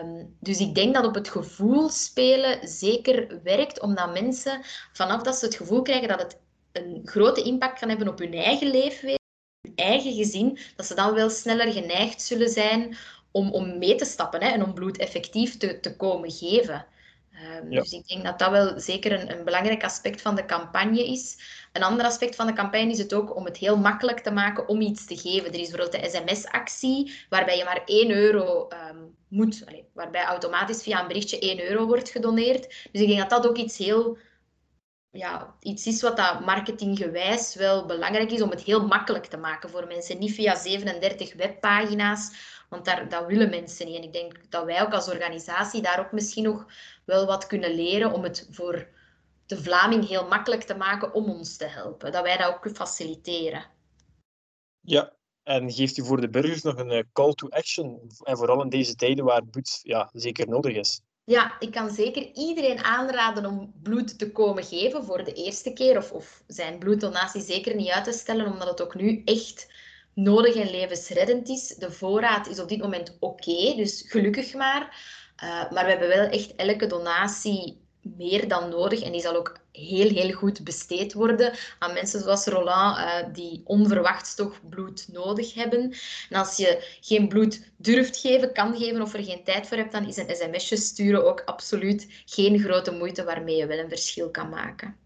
Um, 0.03 0.35
dus 0.39 0.59
ik 0.59 0.75
denk 0.75 0.93
dat 0.93 1.05
op 1.05 1.15
het 1.15 1.29
gevoel 1.29 1.89
spelen 1.89 2.67
zeker 2.67 3.39
werkt, 3.43 3.81
omdat 3.81 4.13
mensen 4.13 4.61
vanaf 4.93 5.21
dat 5.21 5.35
ze 5.35 5.45
het 5.45 5.55
gevoel 5.55 5.81
krijgen 5.81 6.07
dat 6.07 6.21
het 6.21 6.39
een 6.71 7.01
grote 7.03 7.43
impact 7.43 7.79
kan 7.79 7.89
hebben 7.89 8.07
op 8.07 8.19
hun 8.19 8.33
eigen 8.33 8.67
leefwezen, 8.67 9.19
hun 9.61 9.75
eigen 9.75 10.13
gezin, 10.13 10.59
dat 10.75 10.85
ze 10.85 10.95
dan 10.95 11.13
wel 11.13 11.29
sneller 11.29 11.71
geneigd 11.71 12.21
zullen 12.21 12.49
zijn 12.49 12.97
om, 13.31 13.51
om 13.51 13.77
mee 13.77 13.95
te 13.95 14.05
stappen 14.05 14.41
hè, 14.41 14.49
en 14.49 14.63
om 14.63 14.73
bloed 14.73 14.97
effectief 14.97 15.57
te, 15.57 15.79
te 15.79 15.95
komen 15.95 16.31
geven. 16.31 16.85
Um, 17.31 17.69
Dus 17.69 17.91
ik 17.91 18.07
denk 18.07 18.23
dat 18.23 18.39
dat 18.39 18.49
wel 18.49 18.79
zeker 18.79 19.11
een, 19.11 19.31
een, 19.31 19.43
belangrijk 19.43 19.83
aspect 19.83 20.21
van 20.21 20.35
de 20.35 20.45
campagne 20.45 21.07
is. 21.07 21.37
Een 21.71 21.83
ander 21.83 22.05
aspect 22.05 22.35
van 22.35 22.47
de 22.47 22.53
campagne 22.53 22.91
is 22.91 22.97
het 22.97 23.13
ook 23.13 23.35
om 23.35 23.45
het 23.45 23.57
heel 23.57 23.77
makkelijk 23.77 24.19
te 24.19 24.31
maken 24.31 24.67
om 24.67 24.81
iets 24.81 25.05
te 25.05 25.17
geven. 25.17 25.53
Er 25.53 25.59
is 25.59 25.69
bijvoorbeeld 25.69 26.03
de 26.03 26.09
sms-actie, 26.09 27.25
waarbij 27.29 27.57
je 27.57 27.63
maar 27.63 27.81
1 27.85 28.11
euro 28.11 28.67
um, 28.89 29.15
moet, 29.27 29.63
allez, 29.67 29.81
waarbij 29.93 30.23
automatisch 30.23 30.83
via 30.83 31.01
een 31.01 31.07
berichtje 31.07 31.39
1 31.39 31.69
euro 31.69 31.85
wordt 31.85 32.09
gedoneerd. 32.09 32.67
Dus 32.91 33.01
ik 33.01 33.07
denk 33.07 33.19
dat 33.19 33.29
dat 33.29 33.47
ook 33.47 33.57
iets 33.57 33.77
heel 33.77 34.17
ja, 35.11 35.55
iets 35.59 35.87
is 35.87 36.01
wat 36.01 36.17
dat 36.17 36.45
marketinggewijs 36.45 37.55
wel 37.55 37.85
belangrijk 37.85 38.31
is 38.31 38.41
om 38.41 38.49
het 38.49 38.61
heel 38.61 38.87
makkelijk 38.87 39.25
te 39.25 39.37
maken 39.37 39.69
voor 39.69 39.87
mensen. 39.87 40.19
Niet 40.19 40.33
via 40.33 40.55
37 40.55 41.33
webpagina's, 41.33 42.31
want 42.69 42.85
daar, 42.85 43.09
dat 43.09 43.25
willen 43.25 43.49
mensen 43.49 43.85
niet. 43.85 43.95
En 43.95 44.03
ik 44.03 44.13
denk 44.13 44.51
dat 44.51 44.65
wij 44.65 44.81
ook 44.81 44.93
als 44.93 45.09
organisatie 45.09 45.81
daar 45.81 45.99
ook 45.99 46.11
misschien 46.11 46.43
nog 46.43 46.65
wel 47.05 47.25
wat 47.25 47.47
kunnen 47.47 47.75
leren 47.75 48.13
om 48.13 48.23
het 48.23 48.47
voor 48.51 48.87
de 49.45 49.61
Vlaming 49.61 50.07
heel 50.07 50.27
makkelijk 50.27 50.63
te 50.63 50.75
maken 50.75 51.13
om 51.13 51.29
ons 51.29 51.57
te 51.57 51.65
helpen. 51.65 52.11
Dat 52.11 52.23
wij 52.23 52.37
dat 52.37 52.47
ook 52.47 52.61
kunnen 52.61 52.79
faciliteren. 52.79 53.65
Ja, 54.79 55.13
en 55.43 55.71
geeft 55.71 55.97
u 55.97 56.05
voor 56.05 56.21
de 56.21 56.29
burgers 56.29 56.61
nog 56.61 56.77
een 56.77 56.91
eh, 56.91 57.03
call 57.13 57.33
to 57.33 57.49
action? 57.49 58.11
En 58.23 58.37
vooral 58.37 58.61
in 58.61 58.69
deze 58.69 58.95
tijden 58.95 59.25
waar 59.25 59.45
bloed 59.45 59.79
ja, 59.81 60.09
zeker 60.13 60.47
nodig 60.47 60.75
is. 60.75 61.01
Ja, 61.31 61.55
ik 61.59 61.71
kan 61.71 61.89
zeker 61.89 62.31
iedereen 62.33 62.83
aanraden 62.83 63.45
om 63.45 63.73
bloed 63.83 64.19
te 64.19 64.31
komen 64.31 64.63
geven 64.63 65.03
voor 65.03 65.23
de 65.23 65.33
eerste 65.33 65.73
keer. 65.73 65.97
Of, 65.97 66.11
of 66.11 66.43
zijn 66.47 66.79
bloeddonatie 66.79 67.41
zeker 67.41 67.75
niet 67.75 67.89
uit 67.89 68.03
te 68.03 68.11
stellen, 68.11 68.51
omdat 68.51 68.67
het 68.67 68.81
ook 68.81 68.95
nu 68.95 69.21
echt 69.25 69.67
nodig 70.13 70.55
en 70.55 70.69
levensreddend 70.69 71.49
is. 71.49 71.67
De 71.67 71.91
voorraad 71.91 72.47
is 72.47 72.59
op 72.59 72.69
dit 72.69 72.79
moment 72.79 73.17
oké, 73.19 73.75
dus 73.75 74.03
gelukkig 74.07 74.53
maar. 74.53 74.81
Uh, 75.43 75.71
maar 75.71 75.83
we 75.83 75.89
hebben 75.89 76.07
wel 76.07 76.27
echt 76.27 76.55
elke 76.55 76.87
donatie 76.87 77.80
meer 78.01 78.47
dan 78.47 78.69
nodig 78.69 79.01
en 79.01 79.11
die 79.11 79.21
zal 79.21 79.35
ook 79.35 79.59
heel, 79.71 80.09
heel 80.09 80.31
goed 80.31 80.63
besteed 80.63 81.13
worden 81.13 81.53
aan 81.79 81.93
mensen 81.93 82.21
zoals 82.21 82.45
Roland, 82.45 82.97
uh, 82.97 83.33
die 83.33 83.61
onverwachts 83.65 84.35
toch 84.35 84.59
bloed 84.69 85.07
nodig 85.11 85.53
hebben. 85.53 85.93
En 86.29 86.39
als 86.39 86.57
je 86.57 86.97
geen 87.01 87.27
bloed 87.27 87.71
durft 87.77 88.17
geven, 88.17 88.53
kan 88.53 88.77
geven 88.77 89.01
of 89.01 89.13
er 89.13 89.23
geen 89.23 89.43
tijd 89.43 89.67
voor 89.67 89.77
hebt, 89.77 89.91
dan 89.91 90.07
is 90.07 90.17
een 90.17 90.35
sms'je 90.35 90.77
sturen 90.77 91.25
ook 91.25 91.41
absoluut 91.45 92.23
geen 92.25 92.59
grote 92.59 92.91
moeite 92.91 93.23
waarmee 93.23 93.55
je 93.55 93.65
wel 93.65 93.79
een 93.79 93.89
verschil 93.89 94.31
kan 94.31 94.49
maken. 94.49 95.00